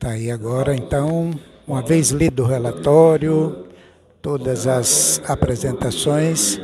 Tá 0.00 0.12
aí 0.12 0.30
agora, 0.30 0.74
então, 0.74 1.30
uma 1.68 1.82
vez 1.82 2.08
lido 2.08 2.42
o 2.42 2.46
relatório, 2.46 3.66
todas 4.22 4.66
as 4.66 5.20
apresentações, 5.28 6.58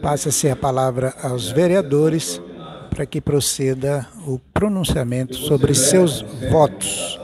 passa-se 0.00 0.48
a 0.48 0.56
palavra 0.56 1.14
aos 1.22 1.50
vereadores 1.50 2.40
para 2.88 3.04
que 3.04 3.20
proceda 3.20 4.08
o 4.26 4.38
pronunciamento 4.54 5.34
sobre 5.34 5.74
seus 5.74 6.22
votos. 6.50 7.20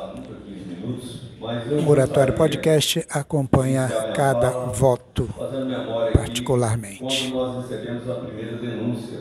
O 1.87 1.91
Oratório 1.91 2.35
Podcast 2.35 3.03
acompanha 3.09 3.89
cada 4.15 4.51
voto 4.67 5.27
particularmente. 6.13 7.33
Quando 7.33 7.55
nós 7.55 7.71
recebemos 7.71 8.11
a 8.11 8.17
primeira 8.17 8.59
denúncia 8.59 9.21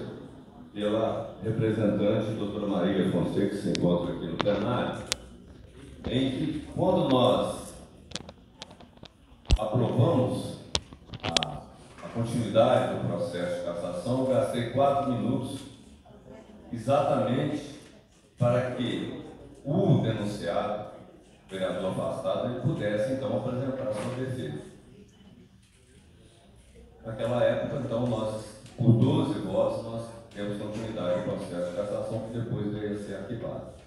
pela 0.73 1.37
representante, 1.41 2.31
doutora 2.31 2.67
Maria 2.67 3.09
Fonseca, 3.09 3.47
que 3.47 3.61
se 3.61 3.69
encontra 3.69 4.13
aqui 4.13 4.25
no 4.25 4.35
plenário, 4.35 5.12
em 6.07 6.31
que 6.31 6.67
quando 6.75 7.09
nós 7.09 7.73
aprovamos 9.57 10.59
a, 11.23 11.63
a 12.03 12.09
continuidade 12.09 12.95
do 12.95 13.07
processo 13.07 13.59
de 13.59 13.65
cassação, 13.65 14.25
gastei 14.25 14.71
quatro 14.71 15.11
minutos 15.13 15.61
exatamente 16.71 17.79
para 18.37 18.71
que 18.71 19.23
o 19.63 20.01
denunciado, 20.01 20.91
o 21.45 21.49
vereador 21.49 21.91
afastado, 21.91 22.51
ele 22.51 22.61
pudesse 22.61 23.13
então 23.13 23.37
apresentar 23.37 23.93
sua 23.93 24.15
defesa. 24.15 24.73
Naquela 27.05 27.43
época, 27.43 27.81
então, 27.85 28.07
nós, 28.07 28.61
por 28.77 28.93
12 28.93 29.39
votos, 29.39 29.83
nós 29.83 30.05
temos 30.33 30.61
continuidade 30.61 31.21
do 31.21 31.31
processo 31.31 31.69
de 31.71 31.75
cassação, 31.75 32.27
que 32.27 32.39
depois 32.39 32.73
veio 32.73 32.95
a 32.95 32.99
ser 32.99 33.15
arquivado. 33.15 33.82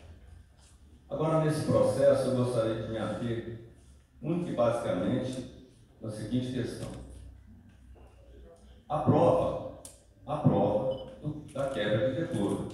Agora, 1.09 1.45
nesse 1.45 1.65
processo, 1.65 2.29
eu 2.29 2.37
gostaria 2.37 2.83
de 2.83 2.89
me 2.91 2.99
ater, 2.99 3.61
muito 4.21 4.55
basicamente, 4.57 5.71
na 6.01 6.11
seguinte 6.11 6.53
questão. 6.53 6.89
A 8.89 8.99
prova, 8.99 9.83
a 10.27 10.37
prova 10.39 11.13
do, 11.23 11.53
da 11.53 11.71
quebra 11.71 12.13
de 12.13 12.21
decoro. 12.21 12.69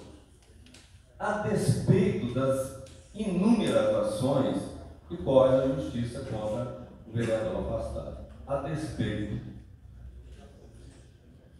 A 1.18 1.38
despeito 1.46 2.34
das 2.34 2.82
inúmeras 3.14 3.94
ações 3.94 4.56
que 5.08 5.16
corre 5.18 5.56
a 5.56 5.68
justiça 5.68 6.20
contra 6.20 6.88
o 7.06 7.12
vereador 7.12 7.66
afastado. 7.66 8.26
A 8.46 8.56
despeito. 8.56 9.52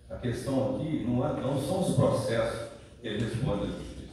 A 0.09 0.17
questão 0.17 0.77
aqui 0.77 1.05
não, 1.07 1.27
é, 1.27 1.41
não 1.41 1.61
são 1.61 1.81
os 1.81 1.95
processos 1.95 2.70
que 3.01 3.09
responde 3.09 3.64
à 3.64 3.67
justiça. 3.67 4.12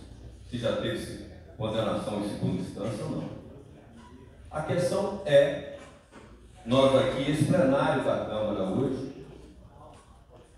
Se 0.49 0.57
já 0.57 0.77
teve 0.77 1.18
condenação 1.59 2.21
em 2.21 2.29
segunda 2.29 2.61
instância 2.61 3.03
ou 3.03 3.11
não. 3.11 3.29
A 4.49 4.61
questão 4.61 5.21
é, 5.25 5.77
nós 6.65 6.95
aqui, 6.95 7.29
esse 7.29 7.45
plenário 7.45 8.03
da 8.05 8.25
Câmara 8.25 8.63
hoje, 8.63 9.25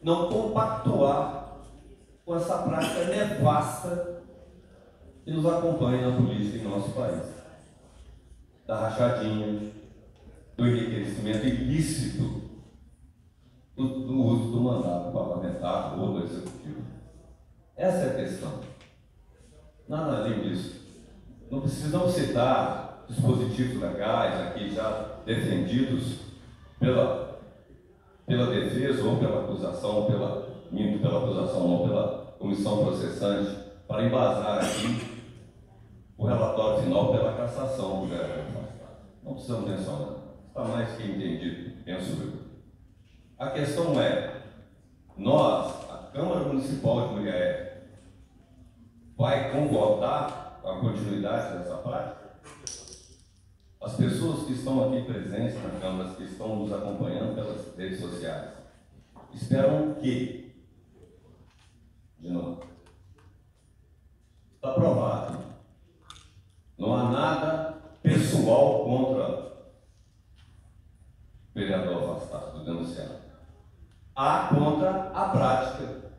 não 0.01 0.29
compactuar 0.29 1.57
com 2.23 2.35
essa 2.35 2.59
prática 2.59 3.05
nevasta 3.05 4.21
que 5.25 5.31
nos 5.31 5.45
acompanha 5.45 6.09
na 6.09 6.17
política 6.17 6.59
em 6.59 6.69
nosso 6.69 6.91
país. 6.91 7.41
Da 8.67 8.79
rachadinha, 8.81 9.71
do 10.55 10.67
enriquecimento 10.67 11.45
ilícito 11.47 12.41
do, 13.75 13.87
do 14.05 14.21
uso 14.23 14.51
do 14.51 14.61
mandato 14.61 15.11
parlamentar 15.11 15.99
ou 15.99 16.13
do 16.13 16.23
executivo. 16.23 16.81
Essa 17.75 17.97
é 17.97 18.09
a 18.11 18.23
questão. 18.23 18.59
Nada 19.87 20.17
além 20.17 20.41
disso. 20.41 20.80
Não 21.51 21.59
precisamos 21.59 22.13
citar 22.13 23.03
dispositivos 23.09 23.81
legais 23.81 24.39
aqui 24.39 24.73
já 24.73 25.17
defendidos 25.25 26.19
pela, 26.79 27.41
pela 28.25 28.45
defesa 28.45 29.03
ou 29.03 29.17
pela 29.17 29.41
acusação, 29.41 29.97
ou 29.97 30.05
pela, 30.05 30.47
pela 30.71 31.17
acusação 31.17 31.67
ou 31.67 31.87
pela 31.89 32.35
comissão 32.39 32.85
processante, 32.85 33.59
para 33.85 34.05
embasar 34.05 34.59
aqui 34.59 35.27
o 36.17 36.25
relatório 36.25 36.83
final 36.83 37.11
pela 37.11 37.33
cassação 37.33 37.99
do 37.99 38.07
vereador 38.07 38.45
Não 39.21 39.33
precisamos 39.33 39.69
mencionar. 39.69 40.15
Está 40.47 40.63
mais 40.63 40.95
que 40.95 41.03
entendido, 41.03 41.83
penso 41.83 42.11
eu. 42.21 42.33
A 43.37 43.49
questão 43.49 44.01
é, 44.01 44.41
nós, 45.17 45.89
a 45.89 45.97
Câmara 46.13 46.45
Municipal 46.45 47.09
de 47.09 47.15
Muriaé, 47.15 47.81
vai 49.17 49.51
concordar 49.51 50.40
a 50.63 50.79
continuidade 50.79 51.57
dessa 51.57 51.77
prática? 51.77 52.31
As 53.81 53.95
pessoas 53.95 54.45
que 54.45 54.53
estão 54.53 54.87
aqui 54.87 55.05
presentes 55.05 55.61
na 55.63 55.79
Câmara, 55.79 56.13
que 56.13 56.23
estão 56.23 56.55
nos 56.55 56.71
acompanhando 56.71 57.33
pelas 57.33 57.75
redes 57.75 57.99
sociais, 57.99 58.53
esperam 59.33 59.91
o 59.91 59.95
quê? 59.95 60.53
De 62.19 62.29
novo. 62.29 62.63
Está 64.55 64.73
provado. 64.73 65.39
Não 66.77 66.95
há 66.95 67.11
nada 67.11 67.81
pessoal 68.03 68.85
contra 68.85 69.29
o 69.29 69.73
vereador 71.55 72.03
afastado, 72.03 72.59
do 72.59 72.65
denunciado. 72.65 73.15
Há 74.15 74.47
contra 74.53 75.09
a 75.11 75.29
prática. 75.29 76.11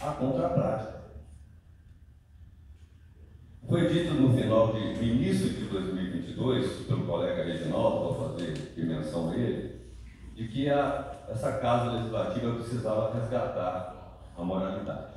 Há 0.00 0.12
contra 0.12 0.46
a 0.46 0.50
prática. 0.50 0.93
Foi 3.68 3.88
dito 3.88 4.12
no 4.14 4.36
final 4.36 4.72
de 4.74 4.94
no 4.94 5.02
início 5.02 5.48
de 5.48 5.64
2022 5.64 6.86
pelo 6.86 7.06
colega 7.06 7.44
Reginaldo, 7.44 8.14
vou 8.14 8.30
fazer 8.30 8.74
menção 8.76 9.30
a 9.30 9.36
ele, 9.36 9.80
de 10.34 10.48
que 10.48 10.68
a, 10.68 11.24
essa 11.28 11.52
casa 11.58 11.92
legislativa 11.92 12.54
precisava 12.56 13.14
resgatar 13.14 14.20
a 14.36 14.44
moralidade. 14.44 15.14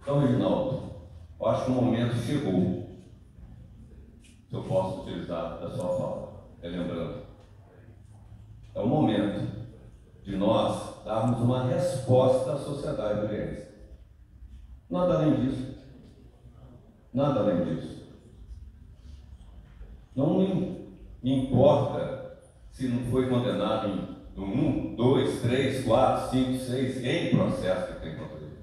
Então, 0.00 0.20
Reginaldo, 0.20 0.92
eu 1.40 1.46
acho 1.46 1.64
que 1.64 1.70
o 1.70 1.74
momento 1.74 2.14
chegou, 2.16 2.86
se 4.48 4.54
eu 4.54 4.62
posso 4.64 5.02
utilizar 5.02 5.60
da 5.60 5.70
sua 5.70 5.96
fala, 5.96 6.32
relembrando. 6.60 7.22
É 8.74 8.80
o 8.80 8.86
momento 8.86 9.50
de 10.22 10.36
nós 10.36 11.04
darmos 11.04 11.40
uma 11.40 11.64
resposta 11.64 12.52
à 12.52 12.58
sociedade 12.58 13.20
brasileira. 13.20 13.72
Nada 14.90 15.14
além 15.14 15.34
disso. 15.36 15.71
Nada 17.12 17.40
além 17.40 17.64
disso. 17.64 18.02
Não 20.16 20.38
me, 20.38 20.96
importa 21.22 22.38
se 22.70 22.88
não 22.88 23.10
foi 23.10 23.28
condenado 23.28 23.88
em 23.88 24.40
um, 24.40 24.94
dois, 24.96 25.40
três, 25.42 25.84
quatro, 25.84 26.30
cinco, 26.30 26.58
seis, 26.58 27.04
em 27.04 27.36
processo 27.36 27.94
que 27.94 28.00
tem 28.00 28.16
contra 28.16 28.38
ele. 28.38 28.58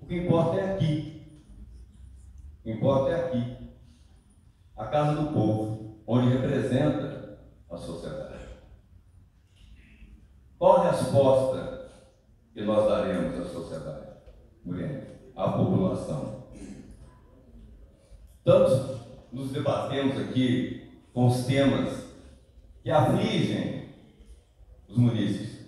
O 0.00 0.06
que 0.06 0.16
importa 0.16 0.56
é 0.56 0.74
aqui. 0.74 1.42
O 2.60 2.62
que 2.62 2.70
importa 2.72 3.10
é 3.10 3.24
aqui. 3.26 3.56
A 4.76 4.86
casa 4.86 5.22
do 5.22 5.32
povo, 5.32 6.02
onde 6.06 6.28
representa 6.28 7.38
a 7.70 7.76
sociedade. 7.76 8.38
Qual 10.58 10.76
a 10.76 10.90
resposta 10.90 11.90
que 12.52 12.62
nós 12.62 12.88
daremos 12.88 13.38
à 13.38 13.44
sociedade? 13.44 14.08
Mulher, 14.64 15.32
à 15.36 15.52
população. 15.52 16.37
Tanto 18.48 18.98
nos 19.30 19.52
debatemos 19.52 20.16
aqui 20.16 21.02
com 21.12 21.26
os 21.26 21.44
temas 21.44 22.02
que 22.82 22.90
afligem 22.90 23.90
os 24.88 24.96
munícipes. 24.96 25.66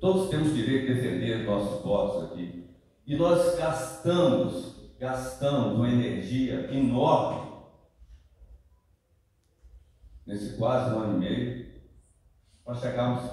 Todos 0.00 0.30
temos 0.30 0.54
direito 0.54 0.86
de 0.86 0.94
defender 0.94 1.46
nossos 1.46 1.82
votos 1.82 2.30
aqui. 2.30 2.70
E 3.04 3.16
nós 3.16 3.58
gastamos, 3.58 4.92
gastamos 5.00 5.74
uma 5.74 5.90
energia 5.90 6.72
enorme 6.72 7.54
nesse 10.24 10.56
quase 10.56 10.94
um 10.94 11.00
ano 11.00 11.16
e 11.16 11.18
meio 11.18 11.66
para 12.64 12.76
chegarmos 12.76 13.32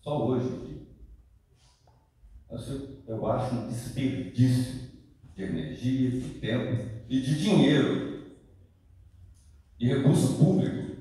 só 0.00 0.26
hoje 0.26 0.48
aqui. 0.48 0.88
Eu 3.06 3.24
acho 3.28 3.54
um 3.54 3.68
desperdício 3.68 4.90
de 5.36 5.44
energia, 5.44 6.10
de 6.10 6.40
tempo 6.40 6.95
e 7.08 7.20
de 7.20 7.42
dinheiro, 7.42 8.24
de 9.78 9.88
recurso 9.88 10.36
público. 10.36 10.96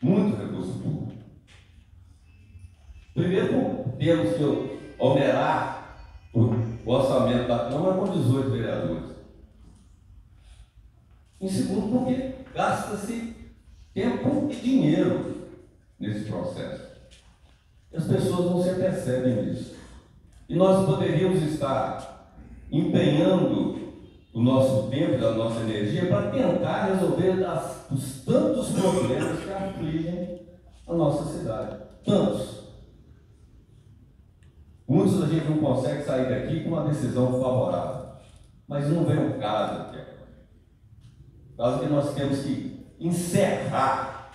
Muito 0.00 0.36
recurso 0.36 0.78
público. 0.78 1.22
Primeiro, 3.14 3.92
temos 3.98 4.36
que 4.36 4.94
onerar 4.98 5.98
o 6.32 6.90
orçamento 6.90 7.48
da 7.48 7.68
Câmara 7.68 7.96
com 7.98 8.12
18 8.12 8.50
vereadores. 8.50 9.10
Em 11.40 11.48
segundo, 11.48 11.98
porque 11.98 12.34
gasta-se 12.54 13.34
tempo 13.92 14.48
e 14.50 14.56
dinheiro 14.56 15.48
nesse 15.98 16.26
processo. 16.26 16.88
E 17.92 17.96
as 17.96 18.04
pessoas 18.04 18.50
não 18.50 18.62
se 18.62 18.70
apercebem 18.70 19.44
disso. 19.44 19.76
E 20.48 20.54
nós 20.54 20.86
poderíamos 20.86 21.42
estar 21.42 22.36
empenhando 22.70 23.87
o 24.38 24.40
nosso 24.40 24.88
tempo, 24.88 25.18
da 25.18 25.32
nossa 25.32 25.62
energia 25.62 26.06
para 26.06 26.30
tentar 26.30 26.84
resolver 26.84 27.44
os 27.90 28.24
tantos 28.24 28.68
problemas 28.68 29.40
que 29.40 29.50
afligem 29.50 30.46
a 30.86 30.92
nossa 30.94 31.24
cidade. 31.24 31.76
Tantos. 32.04 32.68
Muitos 34.86 35.24
a 35.24 35.26
gente 35.26 35.44
não 35.48 35.58
consegue 35.58 36.04
sair 36.04 36.28
daqui 36.28 36.62
com 36.62 36.68
uma 36.68 36.84
decisão 36.84 37.32
favorável. 37.32 38.12
Mas 38.68 38.88
não 38.88 39.04
vem 39.04 39.18
o 39.26 39.40
caso 39.40 39.80
aqui. 39.80 39.98
O 41.54 41.56
caso 41.56 41.80
que 41.80 41.86
nós 41.86 42.14
temos 42.14 42.38
que 42.38 42.86
encerrar, 43.00 44.30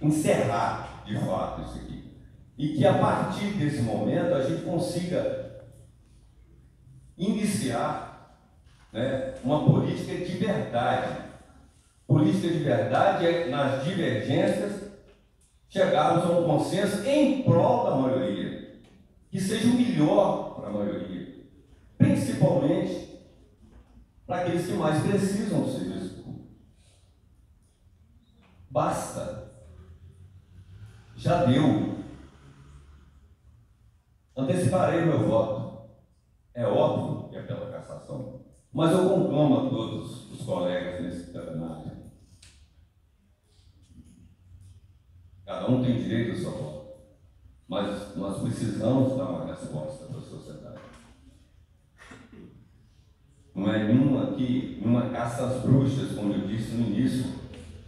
encerrar 0.00 1.02
de 1.04 1.18
fato 1.18 1.60
isso 1.60 1.84
aqui. 1.84 2.16
E 2.56 2.68
que 2.68 2.86
a 2.86 2.96
partir 2.96 3.58
desse 3.58 3.82
momento 3.82 4.32
a 4.32 4.40
gente 4.40 4.62
consiga 4.62 5.66
iniciar 7.18 8.03
né, 8.94 9.34
uma 9.42 9.64
política 9.64 10.24
de 10.24 10.38
verdade. 10.38 11.24
Política 12.06 12.48
de 12.48 12.58
verdade 12.60 13.26
é 13.26 13.48
nas 13.48 13.82
divergências 13.84 14.84
chegarmos 15.68 16.24
a 16.24 16.38
um 16.38 16.44
consenso 16.44 17.04
em 17.04 17.42
prol 17.42 17.84
da 17.84 17.96
maioria, 17.96 18.80
que 19.28 19.40
seja 19.40 19.66
o 19.66 19.74
melhor 19.74 20.54
para 20.54 20.68
a 20.68 20.72
maioria, 20.72 21.44
principalmente 21.98 23.20
para 24.24 24.42
aqueles 24.42 24.66
que 24.66 24.72
mais 24.74 25.02
precisam 25.02 25.62
do 25.62 25.72
serviço 25.72 26.22
público. 26.22 26.48
Basta. 28.70 29.52
Já 31.16 31.44
deu. 31.46 31.94
Anteciparei 34.36 35.02
o 35.02 35.06
meu 35.06 35.28
voto. 35.28 35.90
É 36.54 36.64
óbvio 36.66 37.28
que 37.30 37.36
é 37.36 37.42
pela 37.42 37.72
cassação. 37.72 38.43
Mas 38.74 38.90
eu 38.90 39.08
conclamo 39.08 39.66
a 39.66 39.70
todos 39.70 40.32
os 40.32 40.44
colegas 40.44 41.00
nesse 41.00 41.30
plenário 41.30 41.94
Cada 45.46 45.70
um 45.70 45.84
tem 45.84 46.02
direito 46.02 46.32
ao 46.32 46.36
seu 46.36 46.50
voto. 46.50 46.84
Mas 47.68 48.16
nós 48.16 48.42
precisamos 48.42 49.16
dar 49.16 49.26
uma 49.26 49.46
resposta 49.46 50.06
para 50.06 50.18
a 50.18 50.22
sociedade. 50.22 50.78
Não 53.54 53.72
é 53.72 53.84
nenhuma 53.84 54.30
aqui, 54.30 54.78
nenhuma 54.80 55.10
caça 55.10 55.46
às 55.46 55.62
bruxas, 55.62 56.12
como 56.16 56.32
eu 56.32 56.48
disse 56.48 56.72
no 56.72 56.88
início, 56.88 57.32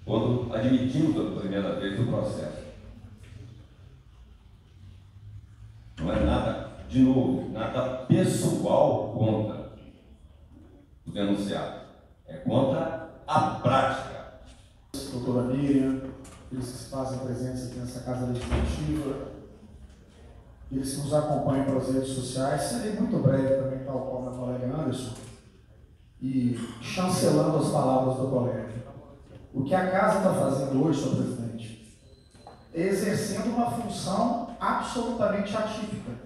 quando 0.04 0.54
admitimos 0.54 1.14
pela 1.14 1.40
primeira 1.40 1.80
vez 1.80 1.98
o 1.98 2.06
processo. 2.06 2.66
Não 5.98 6.12
é 6.12 6.24
nada, 6.24 6.84
de 6.88 7.00
novo, 7.00 7.50
nada 7.50 8.04
pessoal 8.06 9.12
contra 9.12 9.55
denunciado. 11.16 11.80
É 12.26 12.34
contra 12.36 13.08
a 13.26 13.40
prática. 13.62 14.16
Doutora 15.12 15.46
Miriam, 15.46 16.02
eles 16.52 16.70
que 16.70 16.90
fazem 16.90 17.18
presentes 17.20 17.66
aqui 17.66 17.78
nessa 17.78 18.00
Casa 18.00 18.26
Legislativa, 18.26 19.28
eles 20.70 20.94
que 20.94 21.00
nos 21.00 21.14
acompanham 21.14 21.64
pelas 21.64 21.88
redes 21.88 22.10
sociais. 22.10 22.62
Serei 22.62 22.92
muito 22.92 23.18
breve 23.18 23.56
também, 23.56 23.84
tal 23.84 24.00
qual 24.00 24.22
meu 24.22 24.32
colega 24.32 24.66
Anderson, 24.66 25.14
e 26.20 26.58
chancelando 26.82 27.58
as 27.58 27.70
palavras 27.70 28.16
do 28.16 28.28
colega. 28.28 28.66
O 29.54 29.64
que 29.64 29.74
a 29.74 29.90
Casa 29.90 30.18
está 30.18 30.34
fazendo 30.34 30.84
hoje, 30.84 31.02
senhor 31.02 31.16
presidente, 31.16 31.98
é 32.74 32.82
exercendo 32.82 33.56
uma 33.56 33.70
função 33.70 34.54
absolutamente 34.60 35.56
atípica. 35.56 36.25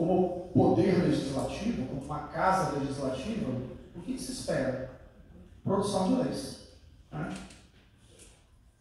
Como 0.00 0.48
poder 0.54 1.02
legislativo, 1.02 1.86
como 1.88 2.00
uma 2.00 2.20
casa 2.28 2.78
legislativa, 2.78 3.52
o 3.94 4.00
que, 4.00 4.14
que 4.14 4.18
se 4.18 4.32
espera? 4.32 4.90
Produção 5.62 6.08
de 6.08 6.22
leis. 6.22 6.68
Né? 7.12 7.34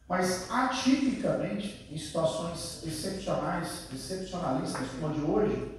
Mas, 0.07 0.50
atipicamente, 0.50 1.89
em 1.92 1.98
situações 1.98 2.83
excepcionais, 2.88 3.89
excepcionalistas 3.94 4.88
como 4.92 5.12
a 5.12 5.13
de 5.13 5.19
hoje, 5.19 5.77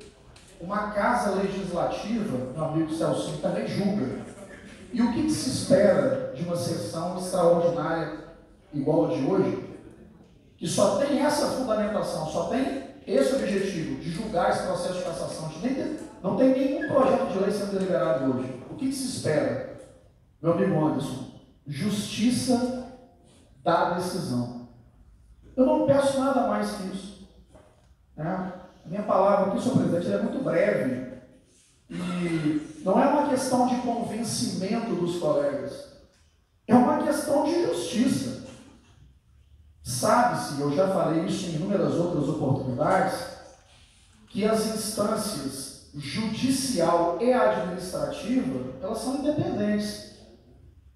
uma 0.60 0.90
casa 0.90 1.37
legislativa, 1.37 2.52
meu 2.52 2.64
amigo 2.66 2.94
Celso, 2.94 3.38
também 3.38 3.66
julga. 3.66 4.20
E 4.92 5.00
o 5.00 5.10
que, 5.14 5.22
que 5.22 5.31
se 5.32 5.48
espera 5.48 6.34
de 6.37 6.42
uma 6.42 6.54
sessão 6.54 7.19
extraordinária 7.19 8.25
igual 8.75 9.06
a 9.06 9.16
de 9.16 9.25
hoje, 9.25 9.70
que 10.58 10.69
só 10.69 10.98
tem 10.98 11.19
essa 11.20 11.46
fundamentação, 11.52 12.26
só 12.26 12.50
tem 12.50 12.89
esse 13.06 13.35
objetivo 13.35 14.00
de 14.00 14.11
julgar 14.11 14.50
esse 14.50 14.62
processo 14.62 14.99
de 14.99 15.05
cassação, 15.05 15.50
não 16.23 16.37
tem 16.37 16.50
nenhum 16.50 16.88
projeto 16.88 17.32
de 17.32 17.38
lei 17.38 17.50
sendo 17.50 17.73
deliberado 17.73 18.37
hoje. 18.37 18.62
O 18.70 18.75
que, 18.75 18.88
que 18.88 18.94
se 18.94 19.17
espera, 19.17 19.79
meu 20.41 20.52
amigo 20.52 20.85
Anderson? 20.85 21.31
Justiça 21.67 22.87
da 23.62 23.94
decisão. 23.94 24.69
Eu 25.56 25.67
não 25.67 25.87
peço 25.87 26.20
nada 26.20 26.47
mais 26.47 26.70
que 26.73 26.88
isso. 26.88 27.29
Né? 28.17 28.52
A 28.85 28.88
minha 28.88 29.02
palavra 29.02 29.52
aqui, 29.52 29.62
senhor 29.62 29.79
presidente, 29.79 30.12
é 30.12 30.23
muito 30.23 30.44
breve. 30.44 31.11
E 31.88 32.81
não 32.85 33.00
é 33.00 33.06
uma 33.06 33.29
questão 33.29 33.67
de 33.67 33.76
convencimento 33.76 34.94
dos 34.94 35.19
colegas. 35.19 35.91
É 36.67 36.75
uma 36.75 37.02
questão 37.02 37.44
de 37.44 37.67
justiça. 37.67 38.39
Sabe-se, 39.90 40.60
eu 40.60 40.70
já 40.72 40.87
falei 40.88 41.25
isso 41.25 41.46
em 41.46 41.56
inúmeras 41.56 41.94
outras 41.94 42.28
oportunidades, 42.28 43.26
que 44.28 44.44
as 44.44 44.66
instâncias 44.66 45.90
judicial 45.92 47.19
e 47.20 47.32
administrativa, 47.32 48.72
elas 48.81 48.98
são 48.98 49.16
independentes. 49.16 50.12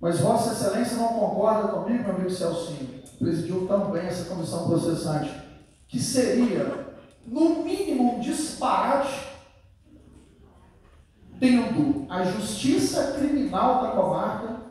Mas 0.00 0.20
Vossa 0.20 0.52
Excelência 0.52 0.96
não 0.96 1.08
concorda 1.08 1.68
comigo, 1.68 2.04
meu 2.04 2.14
amigo 2.14 2.30
Celcinho, 2.30 3.02
presidiu 3.18 3.66
tão 3.66 3.90
bem 3.90 4.06
essa 4.06 4.32
comissão 4.32 4.68
processante, 4.68 5.42
que 5.88 5.98
seria, 5.98 6.94
no 7.26 7.64
mínimo, 7.64 8.14
um 8.14 8.20
disparate, 8.20 9.26
tendo 11.40 12.06
a 12.08 12.22
justiça 12.22 13.14
criminal 13.18 13.82
da 13.82 13.90
comarca 13.90 14.62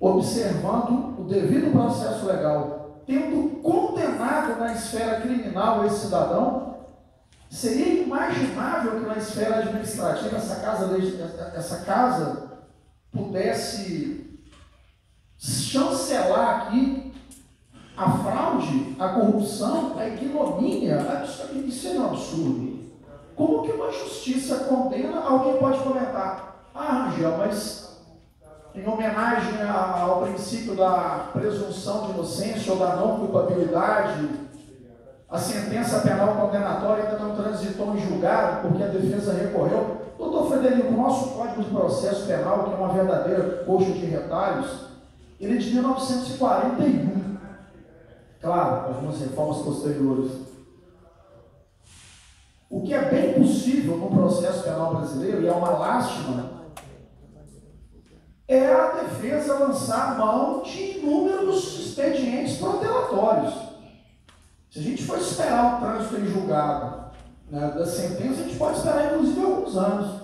observando 0.00 1.20
o 1.20 1.24
devido 1.24 1.70
processo 1.70 2.26
legal, 2.26 2.79
tendo 3.10 3.60
condenado 3.60 4.60
na 4.60 4.72
esfera 4.72 5.20
criminal 5.20 5.84
esse 5.84 6.06
cidadão, 6.06 6.76
seria 7.50 8.04
imaginável 8.04 9.00
que 9.00 9.06
na 9.06 9.16
esfera 9.16 9.56
administrativa 9.56 10.36
essa 10.36 10.60
casa, 10.60 10.96
essa 11.56 11.78
casa 11.78 12.52
pudesse 13.10 14.38
chancelar 15.36 16.68
aqui 16.68 17.12
a 17.96 18.10
fraude, 18.12 18.96
a 18.96 19.08
corrupção, 19.08 19.98
a 19.98 20.06
ignomínia, 20.06 21.04
isso 21.66 21.88
é 21.88 21.90
um 21.90 22.06
absurdo. 22.06 22.78
Como 23.34 23.64
que 23.64 23.72
uma 23.72 23.90
justiça 23.90 24.64
condena, 24.64 25.18
alguém 25.20 25.56
pode 25.56 25.82
comentar, 25.82 26.70
ah, 26.72 27.08
Rangel, 27.08 27.38
mas 27.38 27.89
em 28.74 28.88
homenagem 28.88 29.60
ao 29.62 30.22
princípio 30.22 30.76
da 30.76 31.30
presunção 31.32 32.06
de 32.06 32.12
inocência 32.12 32.72
ou 32.72 32.78
da 32.78 32.96
não 32.96 33.18
culpabilidade, 33.18 34.28
a 35.28 35.38
sentença 35.38 36.00
penal 36.00 36.34
condenatória 36.36 37.04
ainda 37.04 37.18
não 37.18 37.36
transitou 37.36 37.94
em 37.94 38.00
julgado 38.00 38.68
porque 38.68 38.82
a 38.82 38.88
defesa 38.88 39.32
recorreu. 39.32 39.98
Doutor 40.18 40.50
Frederico, 40.50 40.92
nosso 40.92 41.30
Código 41.30 41.62
de 41.62 41.70
Processo 41.70 42.26
Penal, 42.26 42.64
que 42.64 42.72
é 42.72 42.76
uma 42.76 42.92
verdadeira 42.92 43.64
coxa 43.64 43.92
de 43.92 44.06
retalhos, 44.06 44.90
ele 45.38 45.54
é 45.54 45.58
de 45.58 45.70
1941. 45.70 47.36
Claro, 48.40 48.88
algumas 48.88 49.20
reformas 49.20 49.58
posteriores. 49.58 50.32
O 52.68 52.82
que 52.82 52.94
é 52.94 53.04
bem 53.10 53.34
possível 53.34 53.96
no 53.96 54.10
processo 54.10 54.62
penal 54.62 54.94
brasileiro, 54.96 55.42
e 55.42 55.48
é 55.48 55.52
uma 55.52 55.70
lástima, 55.70 56.49
é 58.50 58.74
a 58.74 59.02
defesa 59.02 59.60
lançar 59.60 60.18
mão 60.18 60.62
de 60.62 60.98
inúmeros 60.98 61.78
expedientes 61.78 62.56
protelatórios. 62.56 63.54
Se 64.68 64.80
a 64.80 64.82
gente 64.82 65.04
for 65.04 65.18
esperar 65.18 65.76
o 65.76 65.80
trânsito 65.80 66.16
em 66.16 66.26
julgado 66.26 67.12
né, 67.48 67.70
da 67.70 67.86
sentença, 67.86 68.40
a 68.40 68.44
gente 68.44 68.56
pode 68.56 68.78
esperar 68.78 69.14
inclusive 69.14 69.40
alguns 69.40 69.76
anos. 69.76 70.20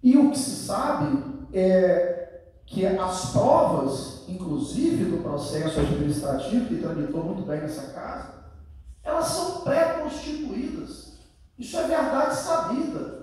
E 0.00 0.16
o 0.16 0.30
que 0.30 0.38
se 0.38 0.64
sabe 0.64 1.24
é 1.52 2.42
que 2.66 2.86
as 2.86 3.32
provas, 3.32 4.24
inclusive 4.28 5.04
do 5.04 5.24
processo 5.24 5.80
administrativo, 5.80 6.66
que 6.66 6.80
tramitou 6.80 7.24
muito 7.24 7.42
bem 7.42 7.62
nessa 7.62 7.92
casa, 7.92 8.28
elas 9.02 9.26
são 9.26 9.62
pré-constituídas. 9.62 11.14
Isso 11.58 11.76
é 11.76 11.82
verdade 11.82 12.36
sabida. 12.36 13.21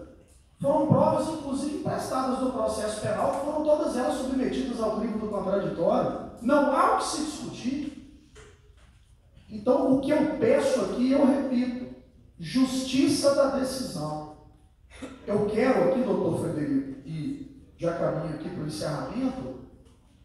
Foram 0.61 0.87
provas, 0.87 1.29
inclusive, 1.29 1.83
prestadas 1.83 2.39
do 2.39 2.51
processo 2.51 2.99
penal, 2.99 3.45
foram 3.45 3.63
todas 3.63 3.95
elas 3.95 4.17
submetidas 4.17 4.81
ao 4.81 4.99
crivo 4.99 5.19
do 5.19 5.27
contraditório. 5.27 6.31
Não 6.41 6.75
há 6.75 6.95
o 6.95 6.97
que 6.97 7.05
se 7.05 7.23
discutir. 7.23 8.23
Então, 9.49 9.95
o 9.95 10.01
que 10.01 10.11
eu 10.11 10.37
peço 10.37 10.81
aqui, 10.81 11.13
eu 11.13 11.25
repito: 11.25 11.95
justiça 12.37 13.33
da 13.35 13.57
decisão. 13.57 14.37
Eu 15.25 15.45
quero 15.45 15.89
aqui, 15.89 16.01
doutor 16.01 16.41
Frederico, 16.41 17.07
e 17.07 17.73
já 17.77 17.93
caminho 17.93 18.35
aqui 18.35 18.49
para 18.49 18.63
o 18.63 18.67
encerramento, 18.67 19.59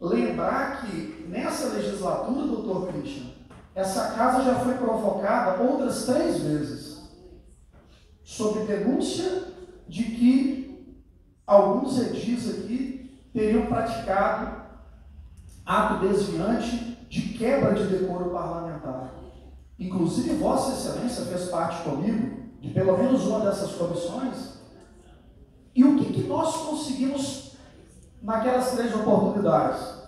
lembrar 0.00 0.80
que 0.80 1.26
nessa 1.28 1.68
legislatura, 1.68 2.48
doutor 2.48 2.88
Christian, 2.88 3.30
essa 3.72 4.12
casa 4.14 4.42
já 4.42 4.56
foi 4.56 4.74
provocada 4.74 5.62
outras 5.62 6.04
três 6.06 6.40
vezes, 6.40 7.08
sob 8.24 8.64
denúncia 8.64 9.43
de 9.88 10.04
que 10.04 10.96
alguns 11.46 11.98
edis 11.98 12.48
aqui 12.48 13.20
teriam 13.32 13.66
praticado 13.66 14.62
ato 15.64 16.06
desviante 16.06 16.98
de 17.08 17.20
quebra 17.38 17.74
de 17.74 17.86
decoro 17.86 18.30
parlamentar. 18.30 19.14
Inclusive, 19.78 20.36
Vossa 20.36 20.72
Excelência 20.72 21.24
fez 21.24 21.48
parte 21.48 21.82
comigo 21.82 22.44
de 22.60 22.70
pelo 22.70 22.96
menos 22.96 23.26
uma 23.26 23.40
dessas 23.40 23.72
comissões. 23.72 24.54
E 25.74 25.84
o 25.84 25.98
que, 25.98 26.12
que 26.12 26.28
nós 26.28 26.56
conseguimos 26.56 27.56
naquelas 28.22 28.70
três 28.72 28.94
oportunidades? 28.94 30.04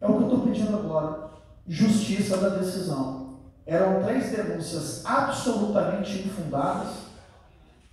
É 0.00 0.06
o 0.06 0.16
que 0.16 0.22
eu 0.22 0.28
estou 0.28 0.40
pedindo 0.40 0.76
agora: 0.76 1.30
justiça 1.66 2.38
da 2.38 2.48
decisão. 2.50 3.38
Eram 3.66 4.02
três 4.02 4.30
denúncias 4.30 5.04
absolutamente 5.06 6.18
infundadas, 6.18 6.88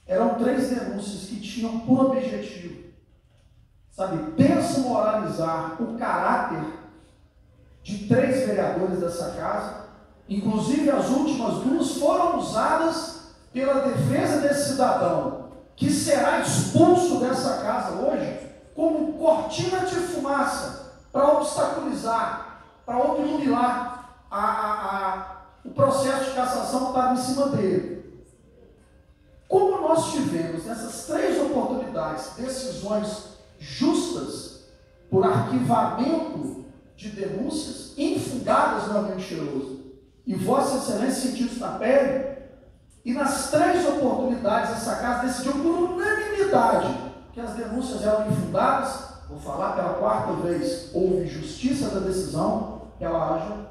eram 0.08 0.36
três 0.36 0.70
denúncias 0.70 1.30
que 1.30 1.40
tinham 1.40 1.80
por 1.82 2.08
objetivo, 2.08 2.92
sabe, 3.92 4.32
desmoralizar 4.32 5.82
o 5.82 5.98
caráter 5.98 6.64
de 7.84 8.08
três 8.08 8.46
vereadores 8.48 9.00
dessa 9.00 9.32
casa, 9.32 9.86
inclusive 10.28 10.90
as 10.90 11.10
últimas 11.10 11.56
duas 11.64 11.92
foram 11.98 12.40
usadas 12.40 13.22
pela 13.52 13.88
defesa 13.88 14.42
desse 14.42 14.72
cidadão, 14.72 15.50
que 15.76 15.90
será 15.92 16.40
expulso 16.40 17.20
dessa 17.20 17.62
casa 17.62 17.94
hoje, 18.02 18.40
como 18.76 19.14
cortina 19.14 19.80
de 19.80 19.96
fumaça 19.96 20.94
para 21.12 21.34
obstaculizar, 21.34 22.64
para 22.86 22.98
obnubilar 22.98 24.16
a, 24.30 24.40
a, 24.40 24.98
a, 24.98 25.36
o 25.66 25.72
processo 25.72 26.30
de 26.30 26.36
cassação 26.36 26.80
que 26.80 26.88
estava 26.88 27.14
em 27.14 27.18
cima 27.18 27.48
dele. 27.48 28.01
Nós 29.92 30.14
tivemos 30.14 30.64
nessas 30.64 31.06
três 31.06 31.38
oportunidades 31.38 32.32
decisões 32.38 33.26
justas 33.60 34.62
por 35.10 35.26
arquivamento 35.26 36.64
de 36.96 37.10
denúncias 37.10 37.92
infundadas 37.98 38.88
no 38.88 39.00
ambiente 39.00 39.24
cheiroso, 39.24 39.82
e 40.26 40.34
Vossa 40.34 40.78
Excelência 40.78 41.30
sentiu 41.30 41.48
isso 41.48 41.60
na 41.60 41.72
pele, 41.72 42.38
e 43.04 43.12
nas 43.12 43.52
três 43.52 43.86
oportunidades, 43.86 44.72
essa 44.72 44.96
casa 44.96 45.28
decidiu 45.28 45.62
por 45.62 45.92
unanimidade 45.92 46.98
que 47.34 47.42
as 47.42 47.54
denúncias 47.56 48.02
eram 48.02 48.30
infundadas. 48.30 49.10
Vou 49.28 49.40
falar 49.40 49.74
pela 49.74 49.96
quarta 49.96 50.32
vez: 50.48 50.90
houve 50.94 51.28
justiça 51.28 51.90
da 51.90 52.00
decisão, 52.00 52.84
ela 52.98 53.36
haja 53.36 53.68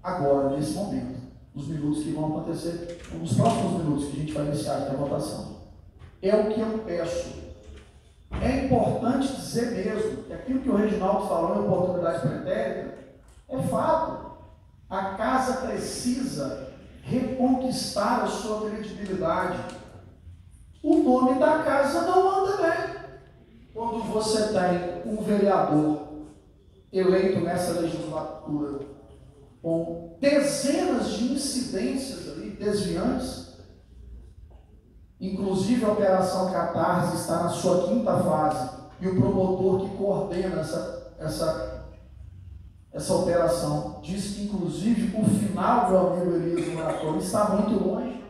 agora, 0.00 0.50
nesse 0.50 0.74
momento, 0.74 1.18
nos 1.52 1.66
minutos 1.66 2.04
que 2.04 2.12
vão 2.12 2.26
acontecer, 2.26 3.00
nos 3.12 3.34
próximos 3.34 3.82
minutos 3.82 4.04
que 4.04 4.16
a 4.16 4.20
gente 4.20 4.32
vai 4.32 4.46
iniciar 4.46 4.88
a 4.88 4.94
votação. 4.94 5.53
É 6.24 6.34
o 6.34 6.48
que 6.48 6.58
eu 6.58 6.78
peço. 6.86 7.34
É 8.40 8.64
importante 8.64 9.36
dizer 9.36 9.72
mesmo 9.72 10.22
que 10.22 10.32
aquilo 10.32 10.60
que 10.60 10.70
o 10.70 10.76
Reginaldo 10.76 11.28
falou 11.28 11.56
em 11.56 11.68
oportunidade 11.68 12.26
pretérita 12.26 12.94
é 13.46 13.62
fato. 13.64 14.38
A 14.88 15.16
casa 15.16 15.66
precisa 15.66 16.72
reconquistar 17.02 18.22
a 18.22 18.26
sua 18.26 18.70
credibilidade. 18.70 19.58
O 20.82 20.96
nome 21.02 21.38
da 21.38 21.58
casa 21.58 22.00
não 22.06 22.46
anda 22.46 22.56
bem. 22.56 22.94
Quando 23.74 24.02
você 24.04 24.48
tem 24.48 25.12
um 25.12 25.22
vereador 25.22 26.08
eleito 26.90 27.40
nessa 27.40 27.80
legislatura 27.80 28.80
com 29.60 30.16
dezenas 30.20 31.10
de 31.10 31.34
incidências 31.34 32.28
ali, 32.30 32.50
desviantes, 32.50 33.43
inclusive 35.32 35.84
a 35.84 35.92
Operação 35.92 36.50
Catarse 36.50 37.16
está 37.16 37.44
na 37.44 37.48
sua 37.48 37.88
quinta 37.88 38.16
fase, 38.18 38.70
e 39.00 39.08
o 39.08 39.20
promotor 39.20 39.80
que 39.80 39.96
coordena 39.96 40.60
essa, 40.60 41.12
essa 41.18 41.74
essa 42.94 43.12
operação. 43.12 44.00
Diz 44.02 44.34
que, 44.34 44.44
inclusive, 44.44 45.18
o 45.18 45.24
final 45.24 45.90
do 45.90 45.98
amigo 45.98 46.36
Elias 46.36 46.72
Moratório 46.72 47.18
está 47.18 47.48
muito 47.50 47.84
longe. 47.84 48.24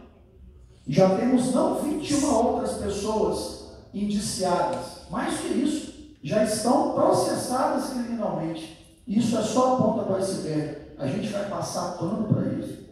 Já 0.88 1.16
temos 1.16 1.52
não 1.52 1.82
21 1.82 2.34
outras 2.34 2.78
pessoas 2.78 3.72
indiciadas. 3.92 5.02
Mais 5.10 5.38
que 5.38 5.48
isso, 5.48 5.92
já 6.22 6.42
estão 6.42 6.94
processadas 6.94 7.90
criminalmente. 7.90 9.02
Isso 9.06 9.36
é 9.36 9.42
só 9.42 9.74
a 9.74 9.76
ponta 9.76 10.04
do 10.04 10.16
iceberg. 10.16 10.94
A 10.98 11.06
gente 11.06 11.28
vai 11.28 11.48
passar 11.48 11.98
pano 11.98 12.26
para 12.26 12.46
isso. 12.54 12.84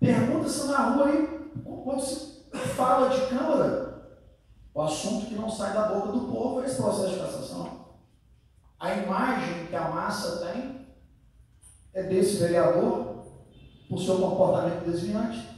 Pergunta-se 0.00 0.66
na 0.66 0.90
rua 0.90 1.06
aí, 1.06 1.50
quando 1.84 2.00
se 2.00 2.37
fala 2.58 3.08
de 3.08 3.26
Câmara, 3.26 3.88
o 4.74 4.82
assunto 4.82 5.26
que 5.26 5.34
não 5.34 5.50
sai 5.50 5.72
da 5.72 5.88
boca 5.88 6.12
do 6.12 6.20
povo 6.32 6.62
é 6.62 6.66
esse 6.66 6.76
processo 6.76 7.14
de 7.14 7.20
cassação. 7.20 7.88
A 8.78 8.94
imagem 8.94 9.66
que 9.66 9.74
a 9.74 9.88
massa 9.88 10.46
tem 10.46 10.86
é 11.92 12.02
desse 12.04 12.36
vereador, 12.36 13.24
por 13.88 13.98
seu 14.00 14.18
comportamento 14.18 14.84
desviante, 14.84 15.48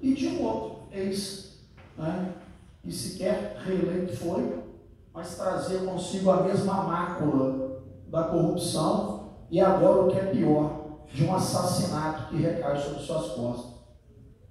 e 0.00 0.14
de 0.14 0.28
um 0.28 0.42
outro 0.42 0.88
ex, 0.92 1.58
né? 1.96 2.34
e 2.82 2.90
sequer 2.90 3.58
reeleito 3.64 4.16
foi, 4.16 4.64
mas 5.12 5.36
trazia 5.36 5.80
consigo 5.80 6.30
a 6.30 6.42
mesma 6.42 6.84
mácula 6.84 7.82
da 8.06 8.24
corrupção 8.24 9.34
e 9.50 9.60
agora 9.60 10.02
o 10.02 10.08
que 10.08 10.18
é 10.18 10.26
pior, 10.26 10.80
de 11.12 11.24
um 11.24 11.34
assassinato 11.34 12.28
que 12.28 12.36
recai 12.36 12.80
sobre 12.80 13.00
suas 13.00 13.32
costas. 13.32 13.69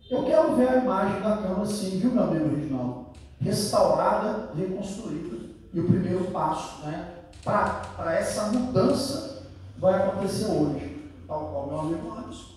Eu 0.10 0.24
quero 0.24 0.56
ver 0.56 0.70
a 0.70 0.78
imagem 0.78 1.22
da 1.22 1.38
Câmara 1.38 1.66
sim, 1.68 2.00
viu, 2.00 2.12
meu 2.12 2.24
amigo 2.24 2.56
Reginaldo? 2.56 3.06
Restaurada, 3.40 4.52
reconstruída. 4.56 5.38
E 5.72 5.80
o 5.80 5.88
primeiro 5.88 6.26
passo, 6.32 6.84
né? 6.84 7.16
para 7.44 8.16
essa 8.16 8.48
mudança 8.48 9.44
vai 9.78 9.94
acontecer 9.94 10.52
hoje. 10.52 11.12
Tal 11.28 11.50
qual 11.52 11.68
meu 11.68 11.80
amigo 11.80 12.12
Anderson. 12.12 12.56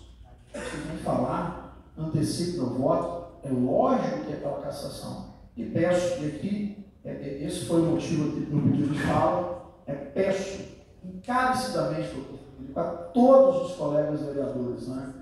Vocês 0.51 0.85
vão 0.87 0.97
falar, 1.03 1.77
antecipe 1.95 2.57
meu 2.57 2.71
voto. 2.71 3.33
É 3.43 3.49
lógico 3.49 4.25
que 4.25 4.33
é 4.33 4.35
pela 4.37 4.61
cassação. 4.61 5.33
E 5.55 5.63
peço 5.65 6.17
que 6.17 6.25
aqui, 6.25 6.85
é, 7.05 7.11
é, 7.11 7.43
esse 7.43 7.65
foi 7.65 7.81
o 7.81 7.85
motivo 7.85 8.29
do 8.29 8.61
pedido 8.63 8.93
de 8.93 8.99
fala, 8.99 9.63
é 9.85 9.93
peço 9.93 10.63
encarecidamente, 11.03 12.33
para 12.73 12.89
todos 13.13 13.69
os 13.69 13.77
colegas 13.77 14.21
vereadores, 14.21 14.87
né? 14.87 15.13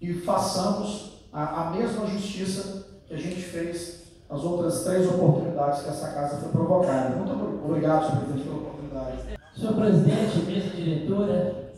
E 0.00 0.14
façamos 0.14 1.19
a, 1.32 1.68
a 1.68 1.70
mesma 1.70 2.06
justiça 2.06 2.86
que 3.06 3.14
a 3.14 3.18
gente 3.18 3.40
fez 3.40 4.00
as 4.28 4.42
outras 4.42 4.84
três 4.84 5.08
oportunidades 5.08 5.82
que 5.82 5.88
essa 5.88 6.08
casa 6.08 6.36
foi 6.36 6.50
provocada. 6.50 7.16
Muito 7.16 7.64
obrigado, 7.64 8.06
senhor 8.06 8.24
presidente, 8.24 8.48
pela 8.48 8.56
oportunidade. 8.56 9.16
Senhor 9.56 9.74
presidente, 9.74 10.38
mesa 10.46 10.76
diretora, 10.76 11.72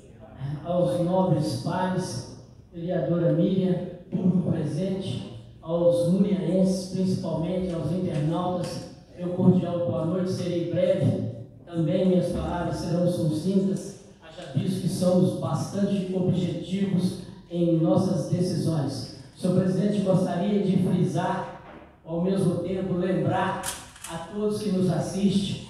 aos 0.65 1.01
nobres 1.01 1.63
pares, 1.63 2.37
vereadora 2.73 3.33
Miriam, 3.33 3.75
público 4.11 4.53
presente, 4.53 5.41
aos 5.63 6.09
lurianenses, 6.13 6.91
principalmente 6.91 7.73
aos 7.73 7.91
internautas, 7.93 8.93
meu 9.17 9.31
cordial 9.31 9.79
boa 9.79 10.05
noite, 10.05 10.33
serei 10.33 10.71
breve, 10.71 11.33
também 11.65 12.09
minhas 12.09 12.33
palavras 12.33 12.77
serão 12.77 13.11
sucintas, 13.11 14.01
haja 14.23 14.53
visto 14.55 14.83
que 14.83 14.89
somos 14.89 15.39
bastante 15.41 16.15
objetivos 16.15 17.23
em 17.51 17.79
nossas 17.79 18.29
decisões. 18.29 19.22
Senhor 19.43 19.59
presidente, 19.59 20.03
gostaria 20.03 20.63
de 20.63 20.77
frisar 20.85 21.63
ao 22.05 22.21
mesmo 22.21 22.59
tempo 22.59 22.95
lembrar 22.95 23.61
a 24.09 24.19
todos 24.33 24.63
que 24.63 24.71
nos 24.71 24.89
assistem, 24.89 25.67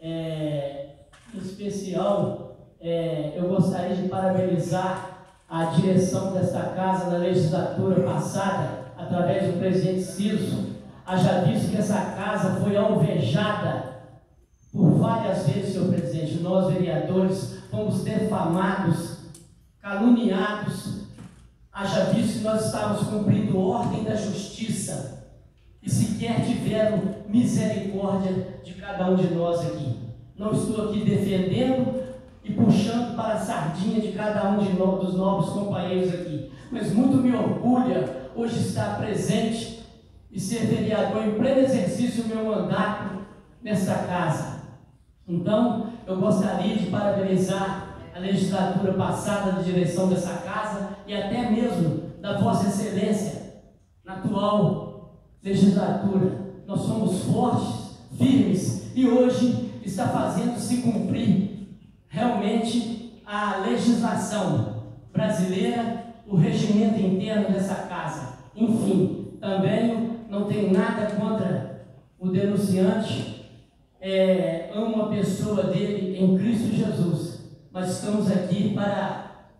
é, 0.00 0.90
em 1.34 1.38
especial, 1.38 2.56
é, 2.80 3.32
eu 3.34 3.48
gostaria 3.48 3.96
de 3.96 4.06
parabenizar 4.06 5.26
a 5.48 5.64
direção 5.64 6.32
desta 6.32 6.60
casa 6.76 7.10
na 7.10 7.18
legislatura 7.18 8.00
passada, 8.04 8.92
através 8.96 9.52
do 9.52 9.58
presidente 9.58 10.04
Cirso. 10.04 10.76
Haja 11.04 11.40
visto 11.40 11.72
que 11.72 11.78
essa 11.78 12.00
casa 12.14 12.60
foi 12.60 12.76
alvejada 12.76 14.02
por 14.72 15.00
várias 15.00 15.48
vezes, 15.48 15.72
senhor 15.72 15.88
presidente. 15.88 16.44
Nós, 16.44 16.72
vereadores, 16.72 17.58
fomos 17.72 18.04
defamados, 18.04 19.16
caluniados. 19.82 21.07
Haja 21.78 22.06
visto 22.06 22.38
que 22.38 22.44
nós 22.44 22.66
estávamos 22.66 23.06
cumprindo 23.06 23.56
ordem 23.60 24.02
da 24.02 24.16
justiça 24.16 25.28
e 25.80 25.88
sequer 25.88 26.44
tiveram 26.44 27.00
misericórdia 27.28 28.58
de 28.64 28.74
cada 28.74 29.08
um 29.08 29.14
de 29.14 29.32
nós 29.32 29.64
aqui. 29.64 29.96
Não 30.36 30.50
estou 30.52 30.88
aqui 30.88 31.04
defendendo 31.04 32.02
e 32.42 32.52
puxando 32.52 33.14
para 33.14 33.34
a 33.34 33.38
sardinha 33.38 34.00
de 34.00 34.10
cada 34.10 34.50
um 34.50 34.58
de 34.58 34.72
dos 34.72 35.14
novos 35.14 35.50
companheiros 35.50 36.12
aqui, 36.12 36.50
mas 36.72 36.92
muito 36.92 37.18
me 37.18 37.32
orgulha 37.32 38.28
hoje 38.34 38.58
estar 38.58 38.98
presente 38.98 39.84
e 40.32 40.40
ser 40.40 40.66
vereador 40.66 41.28
em 41.28 41.34
pleno 41.34 41.60
exercício 41.60 42.24
do 42.24 42.34
meu 42.34 42.44
mandato 42.44 43.20
nesta 43.62 43.94
casa. 43.98 44.62
Então, 45.28 45.92
eu 46.08 46.16
gostaria 46.16 46.76
de 46.76 46.86
parabenizar 46.86 47.87
a 48.18 48.20
legislatura 48.20 48.94
passada 48.94 49.62
de 49.62 49.72
direção 49.72 50.08
dessa 50.08 50.38
casa 50.38 50.96
e 51.06 51.14
até 51.14 51.48
mesmo 51.48 52.10
da 52.20 52.36
Vossa 52.36 52.66
Excelência 52.66 53.62
na 54.04 54.14
atual 54.14 55.22
legislatura. 55.42 56.32
Nós 56.66 56.80
somos 56.80 57.22
fortes, 57.22 57.98
firmes 58.18 58.90
e 58.96 59.06
hoje 59.06 59.70
está 59.84 60.08
fazendo 60.08 60.58
se 60.58 60.78
cumprir 60.78 61.68
realmente 62.08 63.22
a 63.24 63.58
legislação 63.58 64.82
brasileira, 65.12 66.06
o 66.26 66.36
regimento 66.36 67.00
interno 67.00 67.52
dessa 67.52 67.86
casa. 67.86 68.38
Enfim, 68.56 69.38
também 69.40 70.18
não 70.28 70.44
tenho 70.44 70.72
nada 70.72 71.06
contra 71.14 71.86
o 72.18 72.28
denunciante, 72.30 73.46
é, 74.00 74.70
amo 74.74 75.02
a 75.02 75.08
pessoa 75.08 75.64
dele 75.64 76.18
em 76.18 76.36
Cristo 76.36 76.74
Jesus, 76.74 77.27
mas 77.72 77.90
estamos 77.90 78.30
aqui 78.30 78.74
para 78.74 79.50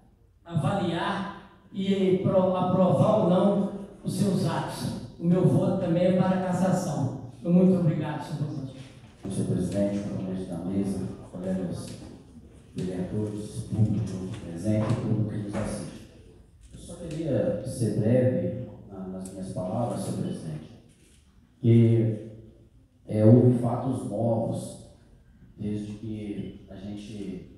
avaliar 0.44 1.52
e 1.72 2.22
aprovar 2.24 3.18
ou 3.20 3.30
não 3.30 3.72
os 4.02 4.14
seus 4.14 4.46
atos. 4.46 5.08
O 5.18 5.26
meu 5.26 5.46
voto 5.46 5.80
também 5.80 6.04
é 6.04 6.16
para 6.16 6.42
cassação. 6.42 7.32
Muito 7.42 7.78
obrigado, 7.80 8.24
senhor 8.24 8.50
presidente. 8.50 8.78
Senhor 9.30 9.48
presidente, 9.48 10.08
companheiros 10.08 10.48
da 10.48 10.58
mesa, 10.58 11.06
colegas 11.30 11.86
vereadores, 12.74 13.50
público 13.64 14.38
presente, 14.44 14.94
público 14.94 15.30
que 15.30 15.36
nos 15.38 15.54
assiste. 15.54 16.08
Eu 16.72 16.78
só 16.78 16.94
queria 16.94 17.62
ser 17.66 17.98
breve 17.98 18.68
nas 19.12 19.32
minhas 19.32 19.52
palavras, 19.52 20.00
senhor 20.00 20.22
presidente, 20.22 20.70
que 21.60 22.28
é, 23.06 23.24
houve 23.24 23.58
fatos 23.58 24.08
novos 24.08 24.86
desde 25.56 25.92
que 25.94 26.66
a 26.70 26.76
gente 26.76 27.57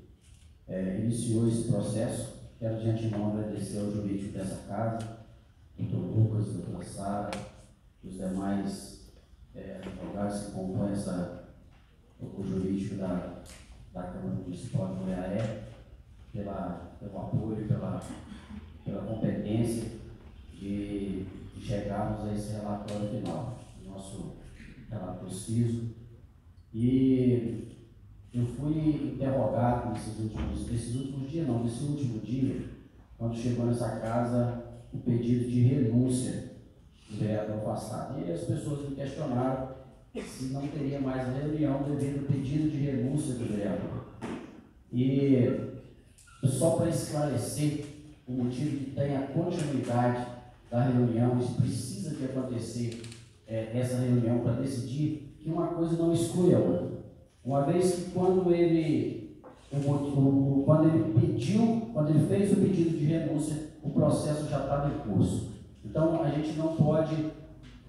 é, 0.70 1.00
iniciou 1.00 1.48
esse 1.48 1.64
processo. 1.64 2.40
Quero 2.58 2.78
de 2.78 2.90
antemão 2.90 3.32
agradecer 3.32 3.78
ao 3.78 3.90
jurídico 3.90 4.32
dessa 4.32 4.56
casa, 4.68 4.98
doutor 5.78 6.16
Lucas, 6.16 6.52
doutora 6.52 6.84
Sara, 6.84 7.30
os 8.04 8.14
demais 8.14 9.12
é, 9.54 9.80
advogados 9.82 10.46
que 10.46 10.52
compõem 10.52 10.92
essa, 10.92 11.48
o 12.20 12.42
jurídico 12.42 12.96
da, 12.96 13.42
da 13.94 14.02
Câmara 14.02 14.42
Municipal 14.42 14.94
de 14.94 15.04
Goiaé, 15.04 15.62
pela, 16.32 16.96
pelo 17.00 17.18
apoio, 17.18 17.66
pela, 17.66 18.02
pela 18.84 19.02
competência 19.02 19.90
de, 20.52 21.24
de 21.24 21.60
chegarmos 21.60 22.28
a 22.28 22.34
esse 22.34 22.52
relatório 22.52 23.08
final, 23.08 23.58
nosso 23.86 24.36
relatório 24.88 25.30
CISO. 25.30 25.94
E 26.72 27.79
eu 28.32 28.46
fui 28.46 29.12
interrogado 29.14 29.92
nesses 29.92 30.18
últimos, 30.18 30.70
nesses 30.70 30.94
últimos 30.94 31.30
dias, 31.30 31.46
não, 31.46 31.64
nesse 31.64 31.82
último 31.82 32.20
dia, 32.20 32.62
quando 33.18 33.36
chegou 33.36 33.66
nessa 33.66 33.96
casa 33.96 34.64
o 34.92 34.98
pedido 34.98 35.48
de 35.48 35.62
renúncia 35.62 36.52
do 37.10 37.18
vereador 37.18 37.56
afastado. 37.56 38.20
E 38.24 38.32
as 38.32 38.42
pessoas 38.42 38.88
me 38.88 38.94
questionaram 38.94 39.68
se 40.14 40.46
não 40.46 40.66
teria 40.66 41.00
mais 41.00 41.28
reunião 41.36 41.82
devido 41.82 42.20
ao 42.20 42.24
pedido 42.24 42.70
de 42.70 42.78
renúncia 42.78 43.34
do 43.34 43.44
vereador. 43.44 44.06
E 44.92 45.70
só 46.44 46.70
para 46.76 46.88
esclarecer 46.88 47.84
o 48.26 48.32
motivo 48.32 48.76
que 48.78 48.90
tem 48.92 49.16
a 49.16 49.26
continuidade 49.28 50.26
da 50.70 50.84
reunião, 50.84 51.38
isso 51.38 51.54
precisa 51.54 52.14
de 52.14 52.24
acontecer 52.24 53.02
é, 53.46 53.70
essa 53.74 53.98
reunião 53.98 54.40
para 54.40 54.52
decidir 54.54 55.34
que 55.40 55.50
uma 55.50 55.68
coisa 55.68 55.96
não 55.96 56.12
exclui 56.12 56.54
a 56.54 56.58
outra. 56.58 56.89
Uma 57.44 57.62
vez 57.62 57.94
que 57.94 58.10
quando 58.10 58.52
ele, 58.52 59.40
quando 59.70 60.84
ele 60.88 61.20
pediu, 61.20 61.88
quando 61.92 62.10
ele 62.10 62.26
fez 62.26 62.52
o 62.52 62.56
pedido 62.56 62.98
de 62.98 63.04
renúncia, 63.06 63.70
o 63.82 63.90
processo 63.90 64.48
já 64.48 64.60
estava 64.60 64.92
em 64.92 64.98
curso. 65.10 65.50
Então 65.84 66.22
a 66.22 66.30
gente 66.30 66.58
não 66.58 66.76
pode 66.76 67.16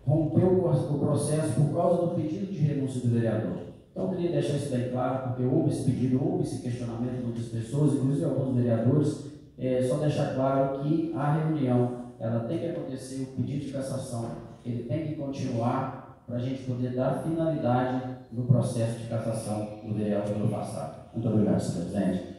romper 0.05 0.45
o, 0.45 0.69
o 0.69 0.99
processo 0.99 1.53
por 1.53 1.75
causa 1.75 2.07
do 2.07 2.15
pedido 2.15 2.51
de 2.51 2.59
renúncia 2.59 3.01
do 3.01 3.13
vereador. 3.13 3.57
Então 3.91 4.05
eu 4.05 4.09
queria 4.11 4.31
deixar 4.31 4.55
isso 4.55 4.69
bem 4.69 4.89
claro, 4.89 5.29
porque 5.29 5.43
houve 5.43 5.69
esse 5.69 5.83
pedido, 5.83 6.23
houve 6.23 6.43
esse 6.43 6.61
questionamento 6.61 7.17
de 7.17 7.23
muitas 7.23 7.45
pessoas, 7.47 7.93
inclusive 7.93 8.23
alguns 8.23 8.55
vereadores, 8.55 9.25
é, 9.59 9.83
só 9.83 9.97
deixar 9.97 10.33
claro 10.33 10.79
que 10.79 11.11
a 11.13 11.33
reunião 11.33 12.01
ela 12.19 12.45
tem 12.45 12.59
que 12.59 12.67
acontecer, 12.67 13.23
o 13.23 13.35
pedido 13.35 13.65
de 13.65 13.71
cassação 13.73 14.29
ele 14.65 14.83
tem 14.83 15.07
que 15.07 15.15
continuar 15.15 16.00
para 16.25 16.35
a 16.37 16.39
gente 16.39 16.63
poder 16.63 16.95
dar 16.95 17.23
finalidade 17.23 18.17
no 18.31 18.45
processo 18.45 18.99
de 18.99 19.07
cassação 19.07 19.81
do 19.83 19.93
vereador 19.93 20.35
do 20.35 20.47
passado. 20.47 21.09
Muito 21.13 21.27
obrigado, 21.27 21.59
senhor 21.59 21.89
presidente. 21.89 22.31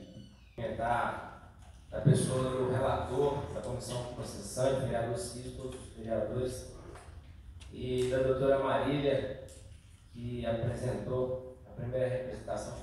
Da, 0.77 2.01
pessoa 2.01 2.51
do 2.51 2.73
relator 2.73 3.53
da 3.53 3.61
comissão 3.61 4.15
processante, 4.15 4.87
vereador 4.87 5.19
Cício, 5.19 5.53
todos 5.53 5.75
os 5.75 5.97
vereadores, 5.97 6.73
e 7.73 8.11
da 8.11 8.19
doutora 8.19 8.59
Marília, 8.59 9.45
que 10.13 10.45
apresentou 10.47 11.59
a 11.67 11.71
primeira 11.71 12.09
representação, 12.09 12.75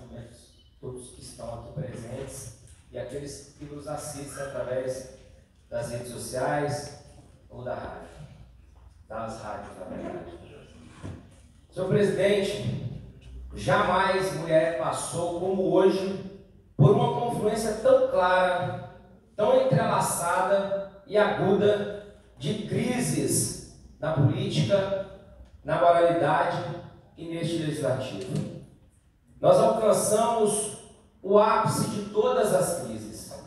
todos 0.80 1.10
que 1.12 1.22
estão 1.22 1.62
aqui 1.62 1.74
presentes 1.74 2.60
e 2.92 2.98
aqueles 2.98 3.56
que 3.58 3.66
nos 3.66 3.88
assistem 3.88 4.44
através 4.44 5.18
das 5.70 5.92
redes 5.92 6.12
sociais 6.12 7.04
ou 7.50 7.64
da 7.64 7.76
rádio, 7.76 8.08
das 9.08 9.42
rádios, 9.42 9.78
na 9.78 9.86
verdade. 9.86 10.49
Senhor 11.70 11.88
presidente, 11.88 13.04
jamais 13.54 14.36
mulher 14.36 14.80
passou 14.80 15.40
como 15.40 15.72
hoje 15.72 16.42
por 16.76 16.92
uma 16.92 17.20
confluência 17.20 17.74
tão 17.74 18.08
clara, 18.10 18.90
tão 19.36 19.62
entrelaçada 19.62 21.04
e 21.06 21.18
aguda 21.18 22.06
de 22.38 22.68
crises 22.68 23.80
na 24.00 24.14
política, 24.14 25.08
na 25.64 25.80
moralidade 25.80 26.64
e 27.18 27.26
neste 27.26 27.58
legislativo. 27.58 28.60
Nós 29.40 29.58
alcançamos 29.58 30.78
o 31.22 31.38
ápice 31.38 31.90
de 31.90 32.10
todas 32.10 32.54
as 32.54 32.82
crises. 32.84 33.44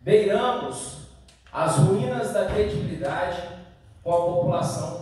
Beiramos 0.00 1.08
as 1.52 1.76
ruínas 1.76 2.32
da 2.32 2.46
credibilidade 2.46 3.42
com 4.02 4.12
a 4.12 4.26
população, 4.26 5.01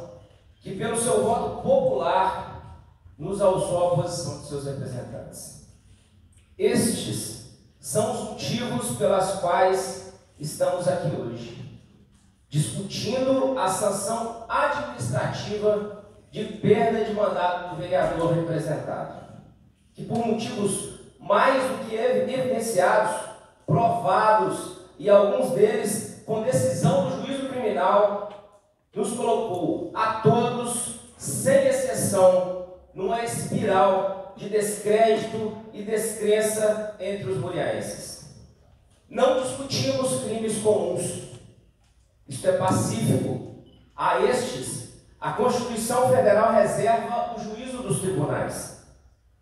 que 0.61 0.77
pelo 0.77 0.97
seu 0.97 1.25
voto 1.25 1.63
popular 1.63 2.85
nos 3.19 3.41
alçou 3.41 3.93
a 3.93 3.97
posição 3.97 4.41
de 4.41 4.47
seus 4.47 4.65
representantes. 4.65 5.67
Estes 6.57 7.59
são 7.79 8.13
os 8.13 8.31
motivos 8.31 8.97
pelas 8.97 9.41
quais 9.41 10.13
estamos 10.39 10.87
aqui 10.87 11.17
hoje, 11.17 11.81
discutindo 12.49 13.59
a 13.59 13.69
sanção 13.69 14.45
administrativa 14.49 16.05
de 16.31 16.45
perda 16.45 17.05
de 17.05 17.15
mandato 17.15 17.71
do 17.71 17.81
vereador 17.81 18.35
representado, 18.35 19.21
que 19.95 20.05
por 20.05 20.19
motivos 20.19 21.01
mais 21.19 21.63
do 21.63 21.89
que 21.89 21.95
evidenciados, 21.95 23.29
provados 23.67 24.77
e 24.99 25.09
alguns 25.09 25.53
deles 25.53 26.23
com 26.27 26.43
decisão 26.43 27.09
do 27.09 27.27
juízo 27.27 27.49
criminal, 27.49 28.31
nos 28.95 29.13
colocou 29.13 29.91
a 29.95 30.15
todos, 30.21 31.01
sem 31.17 31.67
exceção, 31.67 32.67
numa 32.95 33.23
espiral 33.23 34.35
de 34.37 34.49
descrédito 34.49 35.57
e 35.73 35.83
descrença 35.83 36.97
entre 36.99 37.31
os 37.31 37.39
muriaenses. 37.39 38.35
Não 39.09 39.43
discutimos 39.43 40.23
crimes 40.23 40.59
comuns. 40.63 41.31
Isto 42.29 42.49
é 42.49 42.53
pacífico. 42.53 43.65
A 43.97 44.21
estes, 44.21 44.95
a 45.21 45.33
Constituição 45.33 46.09
Federal 46.09 46.53
reserva 46.53 47.35
o 47.37 47.41
juízo 47.41 47.83
dos 47.83 48.01
tribunais. 48.01 48.87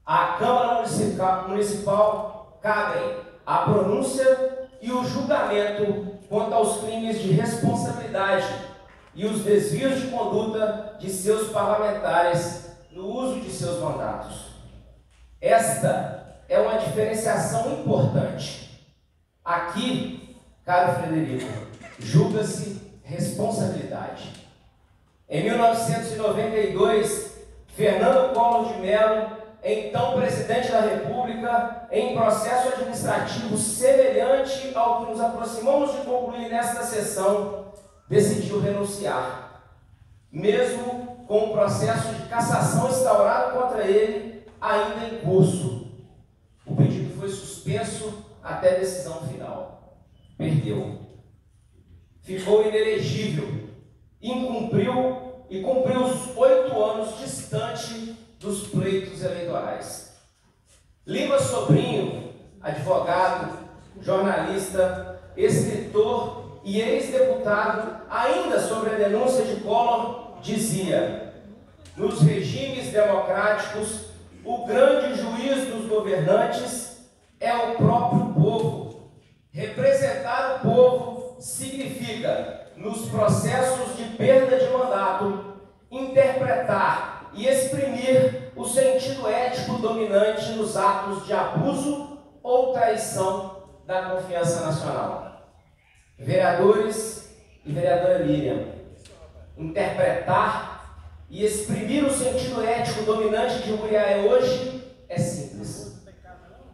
À 0.04 0.37
Câmara 0.38 0.74
Municipal, 0.76 1.48
municipal 1.48 2.58
cabem 2.62 3.16
a 3.46 3.58
pronúncia 3.58 4.68
e 4.80 4.90
o 4.90 5.04
julgamento 5.04 6.18
quanto 6.28 6.54
aos 6.54 6.80
crimes 6.80 7.20
de 7.20 7.32
responsabilidade 7.32 8.46
e 9.14 9.27
os 9.27 9.42
desvios 9.42 10.01
de 10.01 10.09
conduta 10.09 10.97
de 10.99 11.11
seus 11.11 11.51
parlamentares 11.51 12.77
no 12.90 13.07
uso 13.07 13.40
de 13.40 13.51
seus 13.51 13.81
mandatos. 13.81 14.49
Esta 15.40 16.40
é 16.49 16.59
uma 16.59 16.79
diferenciação 16.79 17.81
importante. 17.81 18.87
Aqui, 19.44 20.37
caro 20.64 21.01
Frederico, 21.01 21.51
julga-se 21.99 22.81
responsabilidade. 23.03 24.33
Em 25.29 25.44
1992, 25.44 27.38
Fernando 27.68 28.33
Collor 28.35 28.73
de 28.73 28.81
Mello 28.81 29.38
então 29.62 30.14
presidente 30.14 30.71
da 30.71 30.81
República, 30.81 31.88
em 31.90 32.14
processo 32.14 32.68
administrativo 32.68 33.57
semelhante 33.57 34.73
ao 34.75 35.05
que 35.05 35.12
nos 35.12 35.21
aproximamos 35.21 35.92
de 35.92 35.99
concluir 35.99 36.49
nesta 36.49 36.83
sessão, 36.85 37.67
decidiu 38.09 38.61
renunciar. 38.61 39.62
Mesmo 40.31 41.25
com 41.27 41.51
o 41.51 41.53
processo 41.53 42.14
de 42.14 42.29
cassação 42.29 42.88
instaurado 42.88 43.59
contra 43.59 43.87
ele, 43.87 44.44
ainda 44.61 45.14
em 45.14 45.18
curso. 45.21 45.87
O 46.66 46.75
pedido 46.77 47.18
foi 47.18 47.29
suspenso 47.29 48.25
até 48.42 48.79
decisão 48.79 49.27
final. 49.29 49.99
Perdeu. 50.37 51.01
Ficou 52.23 52.66
inelegível. 52.66 53.68
Incumpriu 54.21 55.44
e 55.49 55.62
cumpriu 55.62 56.05
os 56.05 56.37
oito 56.37 56.83
anos 56.83 57.18
distante 57.18 58.16
dos 58.38 58.66
pleitos 58.68 59.23
eleitorais. 59.23 60.12
Lima 61.07 61.38
Sobrinho, 61.38 62.35
advogado, 62.61 63.68
jornalista, 64.01 65.21
escritor 65.37 66.47
e 66.64 66.81
ex-deputado, 66.81 68.03
ainda 68.11 68.61
sobre 68.61 68.90
a 68.90 68.99
denúncia 68.99 69.44
de 69.44 69.61
Collor, 69.61 70.38
dizia: 70.40 71.35
nos 71.97 72.21
regimes 72.21 72.92
democráticos, 72.92 74.07
o 74.44 74.64
grande 74.66 75.21
juiz 75.21 75.66
dos 75.66 75.87
governantes 75.88 77.09
é 77.40 77.55
o 77.55 77.77
próprio 77.77 78.33
povo. 78.35 79.11
Representar 79.51 80.57
o 80.57 80.68
povo 80.68 81.37
significa, 81.40 82.68
nos 82.77 83.09
processos 83.09 83.97
de 83.97 84.05
perda 84.16 84.57
de 84.57 84.71
mandato, 84.71 85.55
interpretar 85.90 87.31
e 87.35 87.47
exprimir 87.47 88.53
o 88.55 88.64
sentido 88.64 89.29
ético 89.29 89.79
dominante 89.79 90.53
nos 90.53 90.77
atos 90.77 91.27
de 91.27 91.33
abuso 91.33 92.18
ou 92.42 92.73
traição 92.73 93.62
da 93.87 94.11
confiança 94.11 94.66
nacional. 94.66 95.28
Vereadores 96.18 97.33
e 97.64 97.72
vereadora 97.72 98.18
Miriam, 98.24 98.64
interpretar 99.57 100.98
e 101.31 101.44
exprimir 101.44 102.04
o 102.04 102.11
sentido 102.11 102.64
ético 102.64 103.04
dominante 103.04 103.62
de 103.62 103.72
Uriaé 103.72 104.26
hoje 104.28 104.83
é 105.09 105.16
simples. 105.16 106.04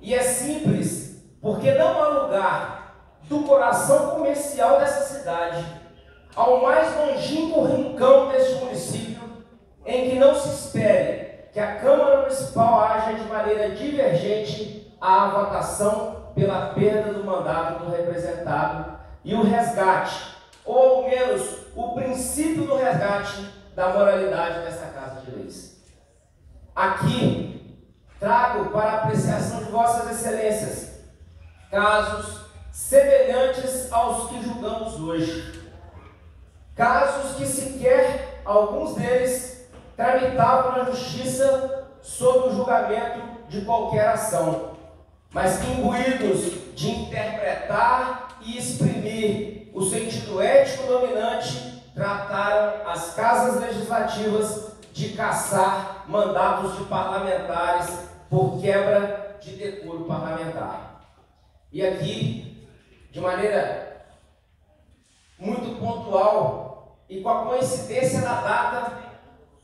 E 0.00 0.14
é 0.14 0.22
simples 0.22 1.22
porque 1.42 1.72
não 1.72 2.02
há 2.02 2.09
lugar 2.09 2.96
do 3.24 3.40
coração 3.40 4.12
comercial 4.12 4.78
dessa 4.78 5.14
cidade 5.14 5.62
ao 6.35 6.62
mais 6.62 6.96
longínquo 6.96 7.66
rincão 7.66 8.30
deste 8.30 8.64
município 8.64 9.22
em 9.85 10.09
que 10.09 10.18
não 10.18 10.35
se 10.35 10.48
espere 10.48 11.50
que 11.52 11.61
a 11.61 11.76
Câmara 11.76 12.22
Municipal 12.22 12.80
haja 12.80 13.12
de 13.12 13.28
maneira 13.28 13.70
divergente 13.70 14.90
à 14.98 15.28
votação 15.28 16.33
pela 16.35 16.68
perda 16.68 17.12
do 17.12 17.24
mandato 17.24 17.85
do 17.85 17.90
representado 17.90 19.04
e 19.24 19.34
o 19.34 19.42
resgate, 19.42 20.37
ou 20.64 20.96
ao 20.96 21.10
menos 21.10 21.42
o 21.74 21.92
princípio 21.94 22.66
do 22.66 22.76
resgate 22.76 23.48
da 23.74 23.88
moralidade 23.88 24.60
dessa 24.60 24.87
Casa 24.87 25.22
de 25.22 25.30
Leis. 25.30 25.82
Aqui 26.74 27.80
trago 28.20 28.70
para 28.70 29.02
apreciação 29.02 29.64
de 29.64 29.70
Vossas 29.70 30.10
Excelências 30.10 30.94
casos 31.70 32.42
semelhantes 32.70 33.92
aos 33.92 34.28
que 34.28 34.42
julgamos 34.42 35.00
hoje. 35.00 35.60
Casos 36.76 37.37
que 37.37 37.46
sequer 37.46 38.42
alguns 38.44 38.94
deles 38.94 39.68
tramitavam 39.96 40.78
na 40.78 40.90
justiça 40.90 41.88
sob 42.00 42.48
o 42.48 42.54
julgamento 42.54 43.20
de 43.48 43.62
qualquer 43.62 44.08
ação, 44.08 44.76
mas 45.32 45.58
que 45.58 45.72
imbuídos 45.72 46.74
de 46.74 46.90
interpretar 46.90 48.23
e 48.44 48.59
exprimir 48.59 49.70
o 49.72 49.83
sentido 49.83 50.40
ético 50.40 50.87
dominante, 50.87 51.83
trataram 51.94 52.88
as 52.88 53.14
casas 53.14 53.61
legislativas 53.61 54.72
de 54.92 55.11
caçar 55.11 56.04
mandatos 56.07 56.76
de 56.78 56.85
parlamentares 56.85 57.98
por 58.30 58.61
quebra 58.61 59.38
de 59.40 59.57
decoro 59.57 60.04
parlamentar. 60.04 61.00
E 61.72 61.85
aqui, 61.85 62.68
de 63.11 63.20
maneira 63.20 64.07
muito 65.38 65.78
pontual 65.80 66.98
e 67.09 67.20
com 67.20 67.28
a 67.28 67.44
coincidência 67.46 68.20
da 68.20 68.40
data, 68.40 68.92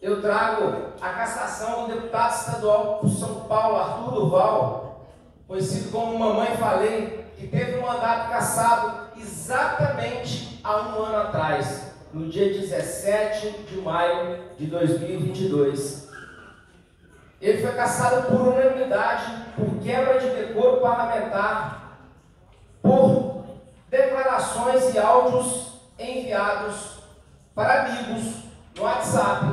eu 0.00 0.20
trago 0.20 0.94
a 1.00 1.08
cassação 1.10 1.86
do 1.86 1.94
deputado 1.94 2.34
estadual 2.34 2.98
por 2.98 3.10
São 3.10 3.40
Paulo, 3.42 3.76
Arthur 3.76 4.12
Duval, 4.12 5.06
conhecido 5.46 5.90
como 5.90 6.18
Mamãe 6.18 6.56
Falei, 6.56 7.19
que 7.40 7.46
teve 7.46 7.79
um 7.79 7.87
mandato 7.87 8.29
cassado 8.29 9.09
exatamente 9.16 10.61
há 10.62 10.76
um 10.83 11.03
ano 11.03 11.16
atrás, 11.16 11.94
no 12.12 12.29
dia 12.29 12.53
17 12.53 13.62
de 13.62 13.81
maio 13.81 14.38
de 14.59 14.66
2022. 14.66 16.11
Ele 17.40 17.62
foi 17.62 17.72
cassado 17.72 18.29
por 18.29 18.48
unanimidade, 18.48 19.24
por 19.57 19.83
quebra 19.83 20.20
de 20.20 20.29
decoro 20.29 20.83
parlamentar, 20.83 21.98
por 22.83 23.46
declarações 23.88 24.94
e 24.94 24.98
áudios 24.98 25.81
enviados 25.98 26.98
para 27.55 27.87
amigos 27.87 28.35
no 28.76 28.83
WhatsApp, 28.83 29.46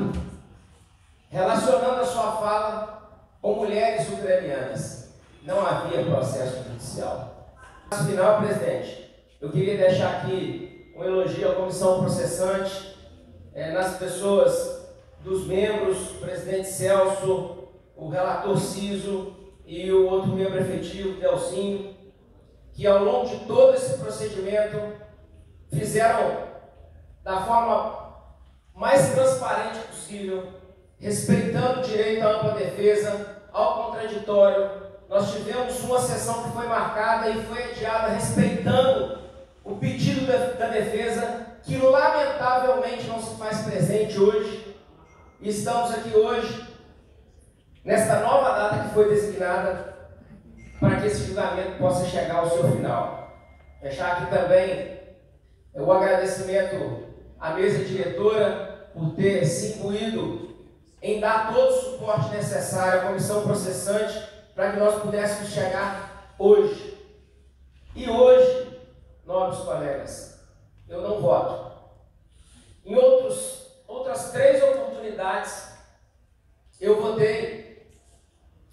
relacionando 1.30 2.02
a 2.02 2.06
sua 2.06 2.32
fala 2.34 3.12
com 3.42 3.56
mulheres 3.56 4.10
ucranianas. 4.10 5.14
Não 5.44 5.66
havia 5.66 6.04
processo 6.04 6.66
judicial. 6.66 7.37
Final, 7.96 8.42
presidente, 8.42 9.10
eu 9.40 9.50
queria 9.50 9.78
deixar 9.78 10.18
aqui 10.18 10.94
um 10.96 11.04
elogio 11.04 11.52
à 11.52 11.56
comissão 11.56 12.02
processante, 12.02 12.98
é, 13.54 13.72
nas 13.72 13.98
pessoas 13.98 14.86
dos 15.24 15.48
membros, 15.48 16.12
o 16.12 16.16
presidente 16.16 16.68
Celso, 16.68 17.70
o 17.96 18.10
relator 18.10 18.58
Ciso 18.58 19.34
e 19.66 19.90
o 19.92 20.06
outro 20.06 20.34
membro 20.34 20.60
efetivo, 20.60 21.20
Delcinho, 21.20 21.96
que 22.74 22.86
ao 22.86 23.04
longo 23.04 23.30
de 23.30 23.46
todo 23.46 23.74
esse 23.74 23.98
procedimento 23.98 24.78
fizeram 25.72 26.46
da 27.24 27.42
forma 27.42 28.16
mais 28.76 29.14
transparente 29.14 29.80
possível, 29.88 30.44
respeitando 31.00 31.80
o 31.80 31.84
direito 31.84 32.24
à 32.24 32.32
ampla 32.32 32.52
defesa, 32.52 33.44
ao 33.52 33.86
contraditório. 33.86 34.87
Nós 35.10 35.32
tivemos 35.32 35.80
uma 35.84 36.00
sessão 36.02 36.44
que 36.44 36.52
foi 36.52 36.68
marcada 36.68 37.30
e 37.30 37.42
foi 37.44 37.64
adiada 37.64 38.10
respeitando 38.10 39.20
o 39.64 39.76
pedido 39.78 40.28
da, 40.28 40.68
defesa, 40.68 41.48
que 41.64 41.78
lamentavelmente 41.78 43.08
não 43.08 43.22
se 43.22 43.38
faz 43.38 43.62
presente 43.62 44.20
hoje. 44.20 44.76
E 45.40 45.50
estamos 45.50 45.92
aqui 45.92 46.16
hoje, 46.16 46.68
nesta 47.86 48.20
nova 48.20 48.50
data 48.50 48.84
que 48.84 48.94
foi 48.94 49.10
designada, 49.10 49.96
para 50.80 50.98
que 50.98 51.08
esse 51.08 51.28
julgamento 51.28 51.78
possa 51.78 52.06
chegar 52.06 52.38
ao 52.38 52.50
seu 52.50 52.72
final. 52.72 53.34
Deixar 53.82 54.14
aqui 54.14 54.30
também 54.30 55.00
o 55.74 55.92
agradecimento 55.92 57.08
à 57.40 57.52
mesa 57.52 57.86
diretora 57.86 58.90
por 58.94 59.16
ter 59.16 59.46
se 59.46 59.74
incluído 59.74 60.56
em 61.02 61.20
dar 61.20 61.54
todo 61.54 61.70
o 61.70 61.82
suporte 61.82 62.36
necessário 62.36 63.02
à 63.02 63.04
comissão 63.04 63.44
processante 63.44 64.37
para 64.58 64.72
que 64.72 64.80
nós 64.80 65.04
pudéssemos 65.04 65.52
chegar 65.52 66.34
hoje. 66.40 66.98
E 67.96 68.10
hoje, 68.10 68.82
nobres 69.24 69.60
colegas, 69.60 70.40
eu 70.90 71.00
não 71.00 71.22
voto. 71.22 71.74
Em 72.84 72.96
outros, 72.96 73.68
outras 73.88 74.32
três 74.32 74.64
oportunidades, 74.64 75.74
eu 76.82 77.00
votei 77.00 77.88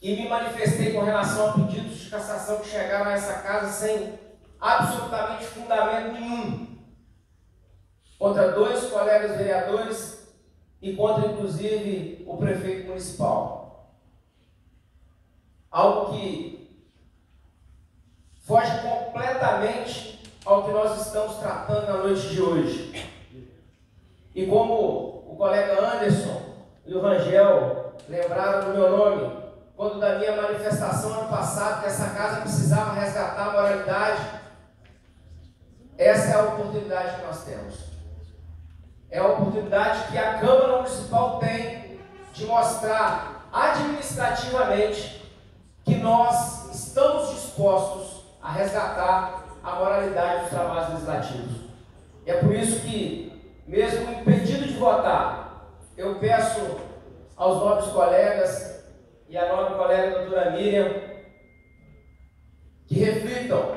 e 0.00 0.16
me 0.16 0.26
manifestei 0.26 0.94
com 0.94 1.04
relação 1.04 1.50
a 1.50 1.52
pedidos 1.52 1.98
de 1.98 2.10
cassação 2.10 2.60
que 2.60 2.68
chegaram 2.68 3.10
a 3.10 3.12
essa 3.12 3.42
casa 3.42 3.70
sem 3.70 4.18
absolutamente 4.58 5.44
fundamento 5.44 6.12
nenhum. 6.14 6.78
Contra 8.18 8.52
dois 8.52 8.86
colegas 8.86 9.36
vereadores 9.36 10.34
e 10.80 10.96
contra, 10.96 11.30
inclusive, 11.30 12.24
o 12.26 12.38
prefeito 12.38 12.86
municipal. 12.86 13.63
Algo 15.74 16.12
que 16.12 16.70
foge 18.46 18.70
completamente 18.78 20.22
ao 20.46 20.62
que 20.62 20.70
nós 20.70 21.04
estamos 21.04 21.38
tratando 21.38 21.88
na 21.88 21.96
noite 21.96 22.28
de 22.28 22.40
hoje. 22.40 23.10
E 24.32 24.46
como 24.46 25.32
o 25.32 25.34
colega 25.37 25.84
Anderson 25.84 26.42
e 26.87 26.94
o 26.94 27.00
Rangel 27.00 27.92
lembraram 28.08 28.68
do 28.68 28.78
meu 28.78 28.96
nome, 28.96 29.37
quando 29.76 29.98
da 29.98 30.16
minha 30.16 30.40
manifestação 30.40 31.12
ano 31.12 31.28
passado, 31.28 31.80
que 31.80 31.88
essa 31.88 32.10
casa 32.10 32.42
precisava 32.42 32.92
resgatar 32.92 33.48
a 33.48 33.52
moralidade, 33.52 34.22
essa 35.98 36.37
é 36.37 36.40
a 36.40 36.44
oportunidade 36.44 37.16
que 37.16 37.26
nós 37.26 37.42
temos. 37.42 37.74
É 39.10 39.18
a 39.18 39.26
oportunidade 39.26 40.12
que 40.12 40.18
a 40.18 40.38
Câmara 40.38 40.76
Municipal 40.76 41.40
tem 41.40 41.98
de 42.32 42.46
mostrar 42.46 43.48
administrativamente 43.52 45.23
nós 46.04 46.70
estamos 46.74 47.30
dispostos 47.30 48.24
a 48.42 48.52
resgatar 48.52 49.42
a 49.62 49.76
moralidade 49.76 50.42
dos 50.42 50.50
trabalhos 50.50 50.90
legislativos. 50.90 51.64
E 52.26 52.30
é 52.30 52.40
por 52.40 52.54
isso 52.54 52.80
que, 52.82 53.62
mesmo 53.66 54.12
impedido 54.12 54.66
de 54.66 54.74
votar, 54.74 55.70
eu 55.96 56.16
peço 56.16 56.60
aos 57.34 57.56
nobres 57.56 57.88
colegas 57.88 58.84
e 59.30 59.38
a 59.38 59.48
nobre 59.48 59.76
colega 59.76 60.18
doutora 60.18 60.50
Miriam, 60.50 60.90
que 62.86 63.02
reflitam 63.02 63.74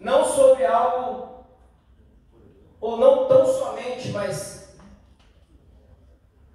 não 0.00 0.24
sobre 0.24 0.64
algo, 0.64 1.44
ou 2.80 2.96
não 2.96 3.28
tão 3.28 3.44
somente, 3.44 4.08
mas 4.12 4.74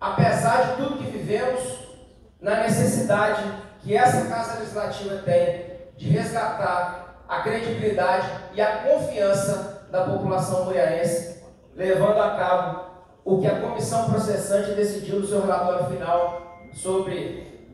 apesar 0.01 0.63
de 0.63 0.77
tudo 0.77 0.97
que 0.97 1.11
vivemos, 1.11 1.77
na 2.41 2.61
necessidade 2.61 3.62
que 3.83 3.95
essa 3.95 4.27
Casa 4.27 4.59
Legislativa 4.59 5.17
tem 5.17 5.73
de 5.97 6.09
resgatar 6.09 7.25
a 7.27 7.41
credibilidade 7.41 8.29
e 8.53 8.61
a 8.61 8.77
confiança 8.77 9.87
da 9.91 10.05
população 10.05 10.65
muriaense, 10.65 11.43
levando 11.75 12.19
a 12.19 12.35
cabo 12.35 12.83
o 13.25 13.39
que 13.39 13.47
a 13.47 13.59
comissão 13.59 14.09
processante 14.09 14.71
decidiu 14.71 15.19
no 15.19 15.27
seu 15.27 15.41
relatório 15.41 15.87
final 15.87 16.59
sobre 16.73 17.71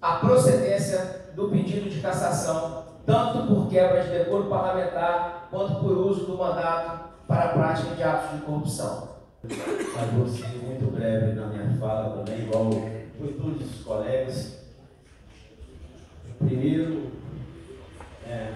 a 0.00 0.16
procedência 0.16 1.30
do 1.34 1.48
pedido 1.48 1.88
de 1.88 2.00
cassação, 2.00 2.84
tanto 3.06 3.46
por 3.46 3.68
quebra 3.68 4.02
de 4.02 4.10
decoro 4.10 4.48
parlamentar, 4.48 5.48
quanto 5.50 5.76
por 5.76 5.96
uso 5.96 6.26
do 6.26 6.36
mandato 6.36 7.10
para 7.26 7.44
a 7.44 7.48
prática 7.48 7.94
de 7.94 8.02
atos 8.02 8.38
de 8.38 8.44
corrupção. 8.44 9.08
Mas 9.42 10.10
vou 10.12 10.26
ser 10.26 10.48
muito 10.62 10.90
breve 10.92 11.32
na 11.32 11.46
minha 11.46 11.78
fala 11.78 12.16
também, 12.16 12.40
igual 12.40 12.70
foi 13.18 13.32
todos 13.32 13.62
os 13.62 13.84
colegas. 13.84 14.59
Primeiro, 16.50 17.12
é, 18.26 18.54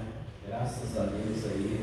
graças 0.49 0.99
a 0.99 1.05
Deus 1.05 1.45
aí, 1.45 1.81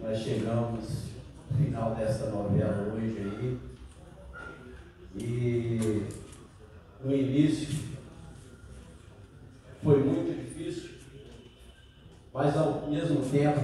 nós 0.00 0.16
chegamos 0.16 1.08
no 1.50 1.58
final 1.58 1.94
dessa 1.94 2.30
novela 2.30 2.94
hoje 2.94 3.18
aí. 3.18 3.58
E 5.22 6.06
no 7.04 7.14
início 7.14 7.98
foi 9.82 10.02
muito 10.02 10.42
difícil, 10.42 10.88
mas 12.32 12.56
ao 12.56 12.88
mesmo 12.88 13.20
tempo 13.28 13.60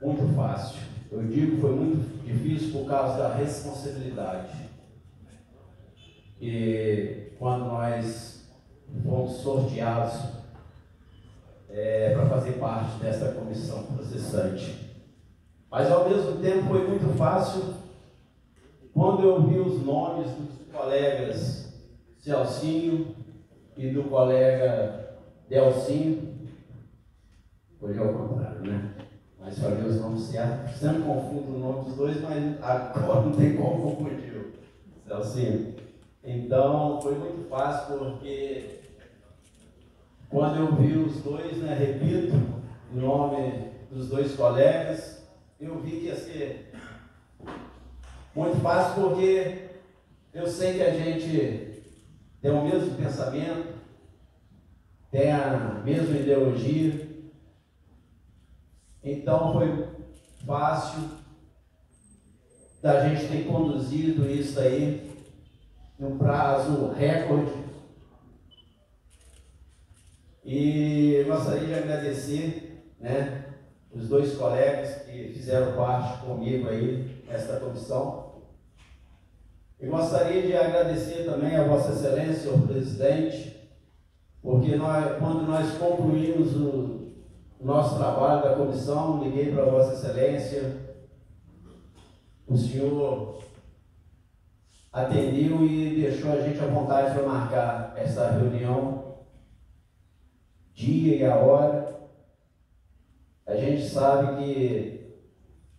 muito 0.00 0.34
fácil. 0.34 0.80
Eu 1.12 1.22
digo 1.26 1.60
foi 1.60 1.74
muito 1.74 2.24
difícil 2.24 2.72
por 2.72 2.88
causa 2.88 3.18
da 3.18 3.34
responsabilidade. 3.34 4.56
E 6.40 7.30
quando 7.38 7.66
nós 7.66 8.38
fomos 9.04 9.42
sorteados 9.78 10.20
é, 11.70 12.14
para 12.14 12.26
fazer 12.26 12.52
parte 12.52 12.98
dessa 12.98 13.32
comissão 13.32 13.84
processante. 13.84 14.88
Mas 15.70 15.90
ao 15.90 16.08
mesmo 16.08 16.40
tempo 16.40 16.68
foi 16.68 16.86
muito 16.88 17.16
fácil 17.16 17.74
quando 18.92 19.22
eu 19.22 19.42
vi 19.42 19.58
os 19.58 19.84
nomes 19.84 20.30
dos 20.32 20.72
colegas 20.72 21.72
Celcinho 22.18 23.14
e 23.76 23.90
do 23.90 24.04
colega 24.04 25.18
Delcinho. 25.48 26.36
Hoje 27.80 27.98
é 27.98 28.02
o 28.02 28.12
contrário, 28.12 28.60
né? 28.62 28.94
Mas 29.38 29.58
falei 29.58 29.84
os 29.84 30.00
nomes 30.00 30.22
certos. 30.22 30.76
Sempre 30.78 31.02
confundo 31.02 31.54
o 31.54 31.58
nome 31.58 31.84
dos 31.84 31.96
dois, 31.96 32.20
mas 32.20 32.62
agora 32.62 33.20
não 33.20 33.32
tem 33.32 33.56
como 33.56 33.94
confundir 33.94 34.54
Celcinho. 35.06 35.76
Então 36.24 37.00
foi 37.00 37.14
muito 37.14 37.48
fácil 37.48 37.98
porque 37.98 38.77
quando 40.28 40.56
eu 40.56 40.74
vi 40.76 40.96
os 40.96 41.22
dois, 41.22 41.56
né, 41.58 41.74
repito, 41.74 42.34
o 42.92 42.96
nome 42.96 43.70
dos 43.90 44.08
dois 44.08 44.34
colegas, 44.34 45.26
eu 45.58 45.80
vi 45.80 45.90
que 45.92 46.06
ia 46.06 46.16
ser 46.16 46.72
muito 48.34 48.60
fácil 48.60 49.02
porque 49.02 49.68
eu 50.32 50.46
sei 50.46 50.74
que 50.74 50.82
a 50.82 50.90
gente 50.92 51.82
tem 52.40 52.50
o 52.50 52.62
mesmo 52.62 52.94
pensamento, 52.96 53.74
tem 55.10 55.32
a 55.32 55.82
mesma 55.84 56.16
ideologia. 56.16 57.08
Então 59.02 59.52
foi 59.52 59.88
fácil 60.46 61.10
da 62.82 63.08
gente 63.08 63.28
ter 63.28 63.46
conduzido 63.46 64.30
isso 64.30 64.60
aí 64.60 65.10
num 65.98 66.16
prazo 66.16 66.90
recorde. 66.92 67.67
E 70.50 71.24
gostaria 71.28 71.66
de 71.66 71.74
agradecer 71.74 72.82
né, 72.98 73.44
os 73.92 74.08
dois 74.08 74.34
colegas 74.34 75.02
que 75.02 75.34
fizeram 75.34 75.76
parte 75.76 76.24
comigo 76.24 76.70
aí 76.70 77.22
nesta 77.28 77.60
comissão. 77.60 78.44
E 79.78 79.86
gostaria 79.86 80.40
de 80.40 80.56
agradecer 80.56 81.26
também 81.26 81.54
a 81.54 81.64
Vossa 81.64 81.92
Excelência, 81.92 82.44
senhor 82.44 82.66
presidente, 82.66 83.70
porque 84.40 84.74
nós, 84.74 85.18
quando 85.18 85.46
nós 85.46 85.70
concluímos 85.76 86.56
o, 86.56 87.12
o 87.60 87.66
nosso 87.66 87.98
trabalho 87.98 88.42
da 88.42 88.56
comissão, 88.56 89.22
liguei 89.22 89.52
para 89.52 89.66
Vossa 89.66 89.92
Excelência, 89.92 90.76
o 92.46 92.56
senhor 92.56 93.42
atendeu 94.90 95.62
e 95.66 96.00
deixou 96.00 96.32
a 96.32 96.40
gente 96.40 96.58
à 96.58 96.66
vontade 96.68 97.12
para 97.12 97.28
marcar 97.28 97.92
essa 97.98 98.30
reunião, 98.30 98.97
dia 100.78 101.16
e 101.16 101.24
a 101.24 101.34
hora. 101.34 101.98
A 103.44 103.56
gente 103.56 103.82
sabe 103.82 104.42
que 104.42 105.16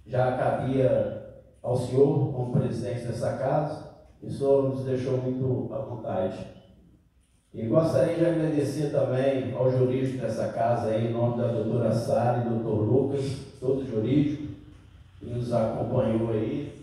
já 0.06 0.38
cabia 0.38 1.46
ao 1.64 1.78
senhor, 1.78 2.34
como 2.34 2.52
presidente 2.52 3.08
dessa 3.08 3.38
casa, 3.38 3.92
e 4.22 4.28
o 4.28 4.32
senhor 4.32 4.70
nos 4.70 4.84
deixou 4.84 5.18
muito 5.18 5.74
à 5.74 5.80
vontade. 5.80 6.38
E 7.54 7.66
gostaria 7.66 8.16
de 8.16 8.26
agradecer 8.26 8.92
também 8.92 9.54
ao 9.54 9.72
jurídico 9.72 10.18
dessa 10.18 10.50
casa, 10.50 10.90
aí, 10.90 11.08
em 11.08 11.14
nome 11.14 11.42
da 11.42 11.48
doutora 11.48 11.94
Sara 11.94 12.44
e 12.46 12.50
doutor 12.50 12.82
Lucas, 12.82 13.24
todo 13.60 13.90
jurídico, 13.90 14.54
que 15.20 15.26
nos 15.28 15.54
acompanhou 15.54 16.32
aí, 16.32 16.74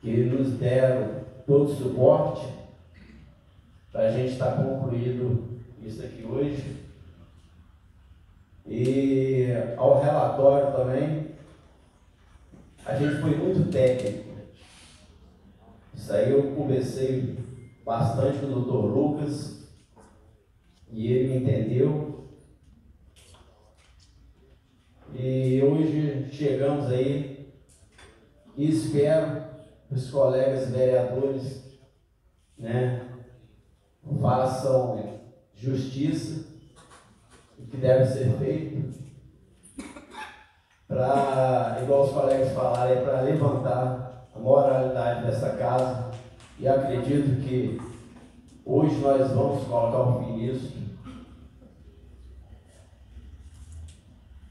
que 0.00 0.24
nos 0.24 0.52
deram 0.52 1.26
todo 1.46 1.70
o 1.70 1.74
suporte 1.74 2.46
para 3.92 4.08
a 4.08 4.10
gente 4.10 4.32
estar 4.32 4.52
tá 4.52 4.62
concluído 4.62 5.60
isso 5.82 6.02
aqui 6.02 6.24
hoje. 6.24 6.85
E 8.66 9.46
ao 9.76 10.02
relatório 10.02 10.76
também, 10.76 11.30
a 12.84 12.96
gente 12.96 13.20
foi 13.20 13.36
muito 13.36 13.70
técnico. 13.70 14.26
Isso 15.94 16.12
aí 16.12 16.32
eu 16.32 16.54
conversei 16.54 17.38
bastante 17.84 18.38
com 18.38 18.46
o 18.46 18.54
doutor 18.54 18.84
Lucas 18.86 19.68
e 20.90 21.12
ele 21.12 21.28
me 21.28 21.36
entendeu. 21.38 22.28
E 25.14 25.62
hoje 25.62 26.28
chegamos 26.32 26.86
aí 26.86 27.52
e 28.56 28.68
espero 28.68 29.46
os 29.90 30.10
colegas 30.10 30.70
vereadores 30.70 31.62
né, 32.58 33.08
façam 34.20 35.20
justiça, 35.54 36.45
que 37.70 37.76
deve 37.76 38.06
ser 38.06 38.30
feito, 38.38 38.96
para, 40.88 41.80
igual 41.82 42.04
os 42.04 42.12
colegas 42.12 42.52
falaram, 42.52 42.92
é 42.92 43.00
para 43.02 43.20
levantar 43.22 44.28
a 44.34 44.38
moralidade 44.38 45.26
dessa 45.26 45.50
casa 45.56 46.10
e 46.58 46.68
acredito 46.68 47.42
que 47.42 47.80
hoje 48.64 48.96
nós 49.00 49.30
vamos 49.30 49.64
colocar 49.64 49.98
o 49.98 50.24
fim 50.24 50.36
nisso. 50.36 50.76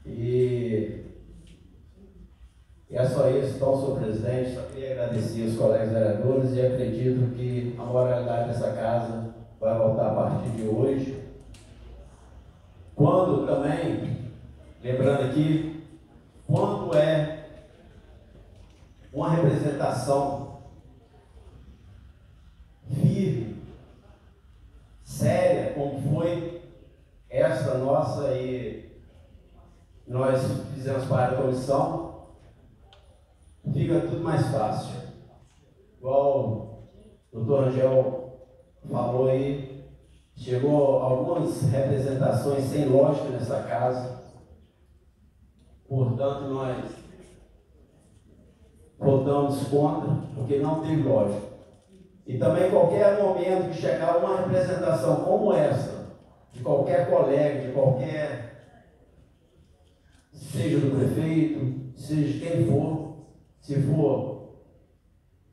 E 0.04 1.06
e 2.88 2.96
é 2.96 3.04
só 3.04 3.28
isso, 3.28 3.56
então, 3.56 3.78
senhor 3.78 3.98
presidente, 3.98 4.54
só 4.54 4.62
queria 4.62 4.92
agradecer 4.92 5.42
os 5.42 5.56
colegas 5.56 5.90
vereadores 5.90 6.54
e 6.54 6.60
acredito 6.64 7.34
que 7.34 7.74
a 7.76 7.84
moralidade 7.84 8.48
dessa 8.48 8.72
casa 8.72 9.34
vai 9.60 9.76
voltar 9.76 10.12
a 10.12 10.14
partir 10.14 10.50
de 10.50 10.62
hoje. 10.68 11.15
Quando 12.96 13.46
também, 13.46 14.32
lembrando 14.82 15.24
aqui, 15.24 15.84
quando 16.46 16.96
é 16.96 17.46
uma 19.12 19.28
representação 19.32 20.62
firme, 22.88 23.62
séria, 25.04 25.74
como 25.74 26.00
foi 26.00 26.62
esta 27.28 27.76
nossa 27.76 28.32
e 28.32 28.98
nós 30.08 30.40
fizemos 30.72 31.04
parte 31.04 31.34
da 31.34 31.42
comissão, 31.42 32.28
fica 33.74 34.00
tudo 34.00 34.24
mais 34.24 34.46
fácil. 34.46 35.02
Igual 35.98 36.88
o 37.30 37.40
doutor 37.40 37.64
Angel 37.68 38.40
falou 38.90 39.28
aí, 39.28 39.75
chegou 40.36 40.98
algumas 40.98 41.62
representações 41.62 42.64
sem 42.64 42.84
lógica 42.88 43.30
nessa 43.30 43.62
casa. 43.62 44.22
Portanto, 45.88 46.42
nós 46.48 46.84
votamos 48.98 49.68
contra, 49.68 50.14
porque 50.34 50.58
não 50.58 50.82
tem 50.82 51.02
lógica. 51.02 51.46
E 52.26 52.38
também 52.38 52.70
qualquer 52.70 53.22
momento 53.22 53.70
que 53.70 53.80
chegar 53.80 54.18
uma 54.18 54.40
representação 54.40 55.24
como 55.24 55.52
essa, 55.52 56.06
de 56.52 56.60
qualquer 56.60 57.08
colega, 57.08 57.66
de 57.66 57.72
qualquer, 57.72 58.66
seja 60.32 60.80
do 60.80 60.96
prefeito, 60.96 61.92
seja 61.96 62.46
quem 62.46 62.66
for, 62.66 63.16
se 63.60 63.80
for 63.82 64.36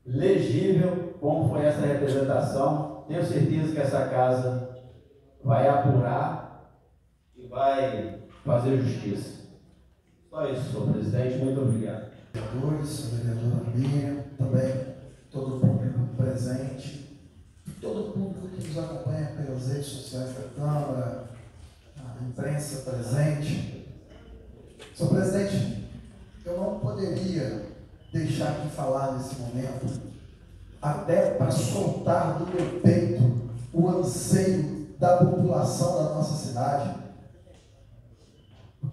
legível 0.04 1.14
como 1.20 1.48
foi 1.48 1.64
essa 1.64 1.86
representação, 1.86 3.04
tenho 3.06 3.24
certeza 3.24 3.72
que 3.72 3.80
essa 3.80 4.08
casa 4.08 4.73
vai 5.44 5.68
apurar 5.68 6.72
e 7.36 7.46
vai 7.46 8.22
fazer 8.44 8.80
justiça. 8.80 9.44
Só 10.30 10.48
isso, 10.50 10.70
senhor 10.70 10.90
presidente. 10.90 11.38
Muito 11.38 11.60
obrigado. 11.60 12.14
Vereadores, 12.32 13.06
vereadora 13.10 13.70
Miriam, 13.74 14.24
também 14.38 14.94
todo 15.30 15.56
o 15.56 15.60
público 15.60 16.00
presente, 16.16 17.20
todo 17.80 18.08
o 18.08 18.12
público 18.12 18.48
que 18.48 18.68
nos 18.68 18.78
acompanha 18.78 19.26
pelas 19.36 19.68
redes 19.68 19.86
sociais 19.86 20.34
da 20.34 20.48
Câmara, 20.56 21.24
a 21.98 22.24
imprensa 22.24 22.90
presente. 22.90 23.86
Senhor 24.94 25.10
presidente, 25.10 25.88
eu 26.44 26.56
não 26.56 26.80
poderia 26.80 27.66
deixar 28.12 28.60
de 28.60 28.70
falar 28.70 29.12
nesse 29.12 29.36
momento, 29.36 30.00
até 30.80 31.30
para 31.32 31.50
soltar 31.50 32.38
do 32.38 32.46
meu 32.46 32.80
peito 32.80 33.50
o 33.72 33.88
anseio 33.88 34.83
da 35.04 35.18
população 35.18 35.96
da 35.96 36.14
nossa 36.14 36.46
cidade, 36.46 36.94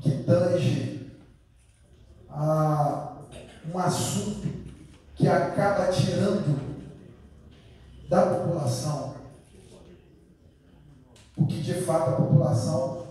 que 0.01 0.23
tange 0.23 1.09
a 2.29 3.15
um 3.73 3.79
assunto 3.79 4.45
que 5.15 5.25
acaba 5.25 5.89
tirando 5.89 6.59
da 8.09 8.25
população 8.25 9.13
o 11.37 11.45
que 11.45 11.61
de 11.61 11.75
fato 11.75 12.09
a 12.09 12.15
população 12.15 13.07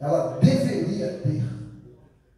ela 0.00 0.36
deveria 0.38 1.20
ter 1.20 1.44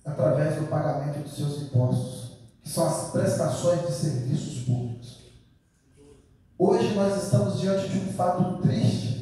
através 0.05 0.57
do 0.57 0.67
pagamento 0.67 1.21
dos 1.21 1.35
seus 1.35 1.63
impostos, 1.63 2.37
que 2.63 2.69
são 2.69 2.87
as 2.87 3.11
prestações 3.11 3.87
de 3.87 3.93
serviços 3.95 4.65
públicos. 4.65 5.23
Hoje 6.59 6.93
nós 6.95 7.23
estamos 7.23 7.59
diante 7.59 7.89
de 7.89 7.99
um 8.01 8.13
fato 8.13 8.61
triste 8.61 9.18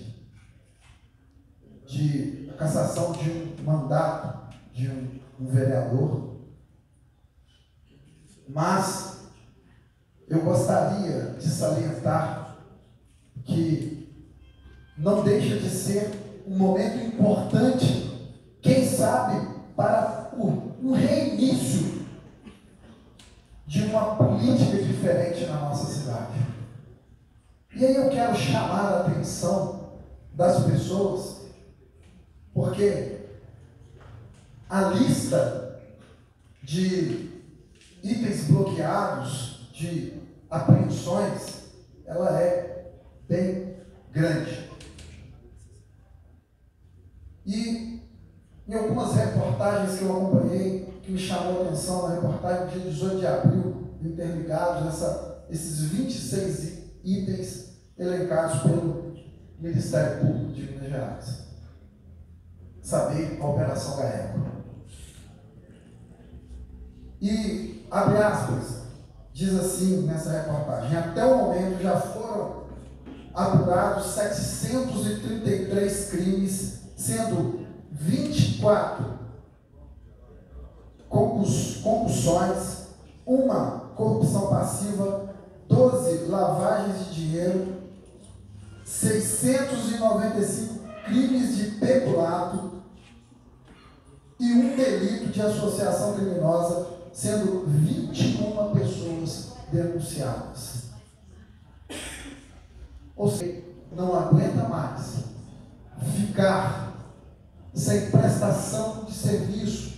de 1.96 2.52
cassação 2.58 3.12
de 3.12 3.30
um 3.30 3.64
mandato 3.64 4.54
de 4.72 4.88
um, 4.88 5.08
um 5.40 5.46
vereador, 5.46 6.36
mas 8.48 9.30
eu 10.28 10.42
gostaria 10.42 11.34
de 11.38 11.48
salientar 11.48 12.58
que 13.44 14.12
não 14.98 15.22
deixa 15.22 15.56
de 15.56 15.70
ser 15.70 16.42
um 16.46 16.56
momento 16.56 17.04
importante, 17.06 18.30
quem 18.60 18.86
sabe, 18.86 19.56
para 19.74 20.30
um 20.36 20.92
reinício 20.92 22.06
de 23.66 23.82
uma 23.84 24.16
política 24.16 24.82
diferente 24.82 25.46
na 25.46 25.60
nossa 25.60 25.92
cidade. 25.92 26.38
E 27.74 27.84
aí 27.84 27.96
eu 27.96 28.08
quero 28.08 28.36
chamar 28.36 28.84
a 28.84 29.00
atenção 29.00 29.90
das 30.32 30.64
pessoas, 30.64 31.35
porque 32.56 33.18
a 34.66 34.88
lista 34.88 35.78
de 36.62 37.42
itens 38.02 38.44
bloqueados, 38.44 39.70
de 39.74 40.14
apreensões, 40.48 41.64
ela 42.06 42.40
é 42.40 42.92
bem 43.28 43.76
grande. 44.10 44.70
E 47.44 48.00
em 48.66 48.74
algumas 48.74 49.14
reportagens 49.14 49.98
que 49.98 50.04
eu 50.06 50.12
acompanhei, 50.16 51.00
que 51.02 51.12
me 51.12 51.18
chamou 51.18 51.60
a 51.60 51.66
atenção, 51.66 52.08
na 52.08 52.14
reportagem 52.14 52.68
dia 52.68 52.90
18 52.90 53.18
de 53.18 53.26
abril, 53.26 53.90
interligados, 54.00 54.94
essa, 54.94 55.44
esses 55.50 55.90
26 55.90 56.78
itens 57.04 57.76
elencados 57.98 58.62
pelo 58.62 59.14
Ministério 59.58 60.20
Público 60.20 60.52
de 60.54 60.62
Minas 60.62 60.88
Gerais. 60.88 61.45
Saber 62.86 63.38
a 63.40 63.46
Operação 63.46 63.96
Gaeco. 63.96 64.40
E, 67.20 67.84
abre 67.90 68.18
aspas, 68.18 68.82
diz 69.32 69.58
assim 69.58 70.02
nessa 70.02 70.30
reportagem: 70.30 70.96
até 70.96 71.26
o 71.26 71.36
momento 71.36 71.82
já 71.82 72.00
foram 72.00 72.66
apurados 73.34 74.06
733 74.06 76.10
crimes, 76.10 76.82
sendo 76.96 77.66
24 77.90 79.18
compulsões, 81.08 82.86
uma 83.26 83.90
corrupção 83.96 84.46
passiva, 84.46 85.34
12 85.66 86.26
lavagens 86.26 87.06
de 87.06 87.14
dinheiro, 87.14 87.82
695 88.84 90.86
crimes 91.04 91.56
de 91.56 91.64
peculato 91.80 92.75
e 94.38 94.52
um 94.52 94.76
delito 94.76 95.32
de 95.32 95.40
associação 95.40 96.14
criminosa, 96.14 96.86
sendo 97.12 97.64
21 97.66 98.74
pessoas 98.74 99.52
denunciadas. 99.72 100.86
Ou 103.16 103.30
seja, 103.30 103.62
não 103.92 104.14
aguenta 104.14 104.68
mais 104.68 105.24
ficar 106.14 106.92
sem 107.72 108.10
prestação 108.10 109.04
de 109.04 109.14
serviço 109.14 109.96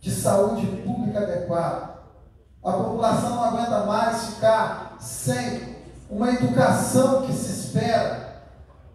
de 0.00 0.10
saúde 0.10 0.66
pública 0.84 1.20
adequada. 1.20 1.96
A 2.62 2.72
população 2.72 3.30
não 3.30 3.44
aguenta 3.44 3.84
mais 3.84 4.24
ficar 4.26 4.96
sem 5.00 5.76
uma 6.10 6.32
educação 6.32 7.22
que 7.22 7.32
se 7.32 7.66
espera. 7.66 8.42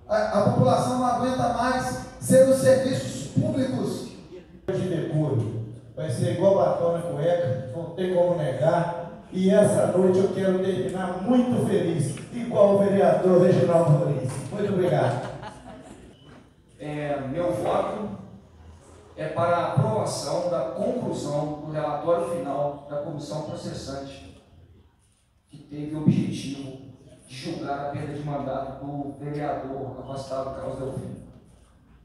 A, 0.07 0.39
a 0.39 0.41
população 0.51 0.99
não 0.99 1.05
aguenta 1.05 1.53
mais 1.53 1.97
ser 2.19 2.49
os 2.49 2.61
serviços 2.61 3.31
públicos. 3.31 4.00
De 4.71 4.87
decoro. 4.87 5.61
Vai 5.95 6.09
ser 6.09 6.33
igual 6.33 6.55
batom 6.55 6.93
na 6.93 7.01
cueca, 7.01 7.71
não 7.75 7.91
tem 7.91 8.13
como 8.15 8.35
negar. 8.35 9.01
E 9.31 9.49
essa 9.49 9.87
noite 9.87 10.19
eu 10.19 10.33
quero 10.33 10.59
terminar 10.59 11.21
muito 11.21 11.65
feliz, 11.65 12.15
igual 12.33 12.75
o 12.75 12.79
vereador 12.79 13.41
Reginaldo 13.41 13.99
Lourenço. 13.99 14.35
Muito 14.51 14.73
obrigado. 14.73 15.29
É, 16.79 17.17
meu 17.31 17.53
voto 17.53 18.09
é 19.15 19.27
para 19.27 19.55
a 19.55 19.67
aprovação 19.73 20.49
da 20.49 20.71
conclusão 20.71 21.61
do 21.61 21.71
relatório 21.71 22.35
final 22.35 22.87
da 22.89 23.03
comissão 23.03 23.43
processante, 23.43 24.41
que 25.49 25.59
teve 25.59 25.95
o 25.95 26.01
objetivo 26.01 26.81
de 27.27 27.35
julgar 27.35 27.87
a 27.87 27.89
perda 27.91 28.13
de 28.13 28.23
mandato 28.23 28.83
do 28.83 29.13
vereador 29.19 29.99
afastado 29.99 30.55
Carlos 30.55 30.79
Delfim. 30.79 31.23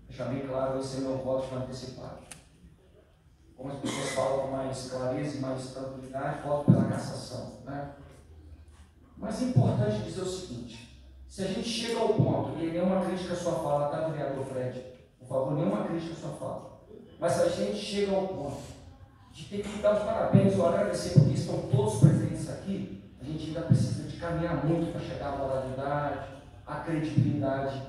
Deixar 0.08 0.26
bem 0.26 0.46
claro, 0.46 0.78
esse 0.78 0.98
é 0.98 1.00
meu 1.00 1.16
voto 1.18 1.52
antecipado. 1.54 2.18
Como 3.56 3.72
as 3.72 3.78
pessoas 3.78 4.10
falam 4.10 4.40
com 4.40 4.48
mais 4.48 4.90
clareza 4.90 5.38
e 5.38 5.40
mais 5.40 5.70
tranquilidade, 5.70 6.42
voto 6.42 6.70
pela 6.70 6.84
cassação. 6.84 7.60
Né? 7.64 7.90
Mas 9.16 9.40
é 9.40 9.44
importante 9.46 10.02
dizer 10.02 10.20
o 10.20 10.26
seguinte: 10.26 11.02
se 11.26 11.42
a 11.42 11.46
gente 11.46 11.68
chega 11.68 11.98
ao 11.98 12.14
ponto, 12.14 12.58
e 12.58 12.70
nenhuma 12.70 13.04
crítica 13.04 13.32
à 13.32 13.36
sua 13.36 13.52
fala, 13.52 13.88
tá, 13.88 14.08
vereador 14.08 14.44
Fred? 14.44 14.82
Por 15.18 15.26
favor, 15.26 15.54
nenhuma 15.54 15.84
crítica 15.84 16.12
à 16.12 16.16
sua 16.16 16.30
fala. 16.32 16.80
Mas 17.18 17.32
se 17.32 17.42
a 17.42 17.48
gente 17.48 17.78
chega 17.78 18.14
ao 18.14 18.28
ponto 18.28 18.62
de 19.32 19.44
ter 19.44 19.62
que 19.62 19.78
dar 19.80 19.96
os 19.96 20.02
parabéns 20.02 20.58
ou 20.58 20.66
agradecer, 20.66 21.18
porque 21.18 21.34
estão 21.34 21.62
todos 21.70 22.00
presentes 22.00 22.48
aqui, 22.50 23.02
a 23.20 23.24
gente 23.24 23.48
ainda 23.48 23.62
precisa 23.62 24.08
de 24.08 24.16
caminhar 24.18 24.64
muito 24.64 24.92
para 24.92 25.00
chegar 25.00 25.34
à 25.34 25.36
moralidade, 25.36 26.28
à 26.66 26.76
credibilidade 26.76 27.82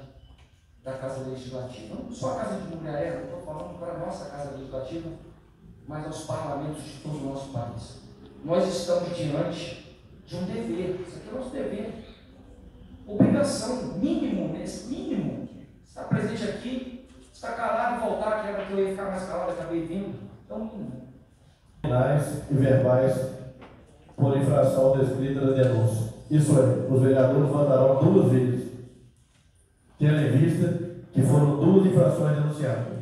da 0.84 0.94
Casa 0.94 1.30
Legislativa. 1.30 1.96
Não 1.96 2.12
só 2.12 2.34
a 2.34 2.44
Casa 2.44 2.62
de 2.62 2.76
Mulher, 2.76 3.16
eu 3.16 3.24
estou 3.26 3.42
falando 3.42 3.78
para 3.78 3.94
a 3.94 3.98
nossa 3.98 4.30
Casa 4.30 4.52
Legislativa, 4.52 5.10
mas 5.88 6.06
aos 6.06 6.26
parlamentos 6.26 6.84
de 6.84 7.00
todo 7.02 7.18
o 7.18 7.30
nosso 7.30 7.50
país. 7.52 8.02
Nós 8.44 8.68
estamos 8.68 9.16
diante 9.16 9.98
de 10.26 10.36
um 10.36 10.44
dever, 10.44 11.02
isso 11.08 11.18
aqui 11.18 11.30
é 11.30 11.38
nosso 11.38 11.50
dever. 11.50 11.94
Obrigação, 13.08 13.94
mínimo, 13.98 14.54
mínimo. 14.90 15.48
Está 15.88 16.04
presente 16.04 16.44
aqui, 16.44 17.10
está 17.32 17.54
calado 17.54 17.96
e 17.96 18.08
voltar, 18.10 18.42
que 18.42 18.48
era 18.50 18.66
que 18.66 18.74
eu 18.74 18.80
ia 18.80 18.90
ficar 18.90 19.06
mais 19.06 19.24
calado, 19.24 19.52
acabei 19.52 19.86
vindo. 19.86 20.20
Então, 20.46 20.60
mínimo. 20.60 21.08
Finais 21.82 22.44
e 22.52 22.54
verbais 22.54 23.38
por 24.16 24.36
infração 24.36 24.98
descrita 24.98 25.40
na 25.40 25.52
denúncia. 25.52 26.14
Isso 26.30 26.60
é, 26.60 26.94
os 26.94 27.02
vereadores 27.02 27.50
votarão 27.50 28.04
duas 28.04 28.32
vezes, 28.32 28.72
tendo 29.98 30.18
em 30.18 30.32
vista 30.32 30.88
que 31.14 31.22
foram 31.22 31.58
duas 31.58 31.86
infrações 31.86 32.36
denunciadas. 32.36 32.98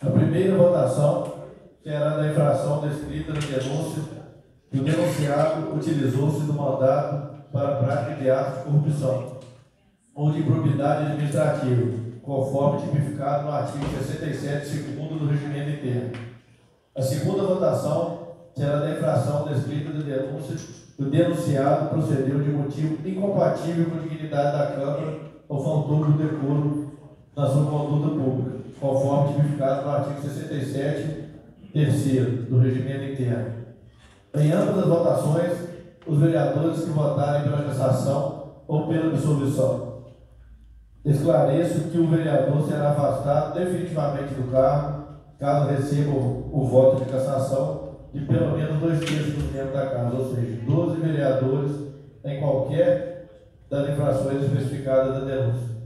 A 0.00 0.10
primeira 0.10 0.56
votação 0.56 1.27
será 1.82 2.16
da 2.16 2.28
infração 2.28 2.80
descrita 2.80 3.32
na 3.32 3.40
denúncia 3.40 4.02
que 4.70 4.78
o 4.78 4.84
denunciado 4.84 5.74
utilizou-se 5.74 6.44
do 6.44 6.52
mandato 6.52 7.38
para 7.52 7.76
prática 7.76 8.16
de 8.16 8.30
atos 8.30 8.58
de 8.58 8.64
corrupção 8.64 9.38
ou 10.14 10.30
de 10.32 10.40
improbidade 10.40 11.06
administrativa, 11.06 11.92
conforme 12.22 12.82
tipificado 12.82 13.44
no 13.44 13.52
artigo 13.52 13.84
67, 13.86 14.66
segundo 14.66 15.18
do 15.18 15.30
regimento 15.30 15.70
interno. 15.70 16.12
A 16.96 17.00
segunda 17.00 17.44
votação 17.44 18.28
será 18.54 18.80
da 18.80 18.90
infração 18.90 19.46
descrita 19.46 19.92
da 19.92 20.00
denúncia 20.00 20.56
do 20.98 21.08
denunciado 21.10 21.90
procedeu 21.90 22.42
de 22.42 22.50
motivo 22.50 23.08
incompatível 23.08 23.88
com 23.88 23.98
a 23.98 24.02
dignidade 24.02 24.58
da 24.58 24.66
Câmara 24.72 25.18
ou 25.48 25.62
faltou 25.62 26.04
do 26.04 26.18
decoro 26.18 26.92
na 27.36 27.46
sua 27.46 27.64
conduta 27.66 28.08
pública, 28.16 28.58
conforme 28.80 29.34
tipificado 29.34 29.82
no 29.84 29.90
artigo 29.90 30.20
67, 30.20 31.27
terceiro 31.78 32.42
do 32.42 32.58
regimento 32.58 33.12
interno. 33.12 33.54
Em 34.34 34.50
ambas 34.50 34.78
as 34.78 34.86
votações, 34.86 35.52
os 36.04 36.18
vereadores 36.18 36.80
que 36.80 36.90
votarem 36.90 37.44
pela 37.44 37.62
cassação 37.62 38.54
ou 38.66 38.88
pela 38.88 39.12
absolvição. 39.12 40.02
Esclareço 41.04 41.90
que 41.90 41.98
o 41.98 42.08
vereador 42.08 42.66
será 42.66 42.90
afastado 42.90 43.54
definitivamente 43.54 44.34
do 44.34 44.50
cargo 44.50 44.98
caso 45.38 45.68
receba 45.68 46.10
o, 46.10 46.66
voto 46.66 47.04
de 47.04 47.12
cassação 47.12 47.96
de 48.12 48.24
pelo 48.26 48.56
menos 48.56 48.80
dois 48.80 48.98
terços 48.98 49.34
dos 49.34 49.52
membros 49.52 49.72
da 49.72 49.86
Casa, 49.86 50.16
ou 50.16 50.34
seja, 50.34 50.60
12 50.66 51.00
vereadores 51.00 51.76
em 52.24 52.40
qualquer 52.40 53.28
das 53.70 53.88
infrações 53.90 54.42
especificadas 54.42 55.14
da 55.14 55.20
denúncia. 55.20 55.76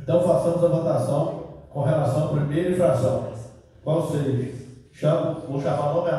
Então, 0.00 0.22
façamos 0.22 0.64
a 0.64 0.68
votação 0.68 1.44
com 1.68 1.82
relação 1.82 2.24
à 2.24 2.28
primeira 2.28 2.70
infração. 2.70 3.28
Qual 3.84 4.10
seja? 4.10 4.57
Chamo, 4.98 5.46
vou 5.46 5.62
chamar 5.62 5.94
nome 5.94 6.10
a 6.10 6.16
nome. 6.16 6.18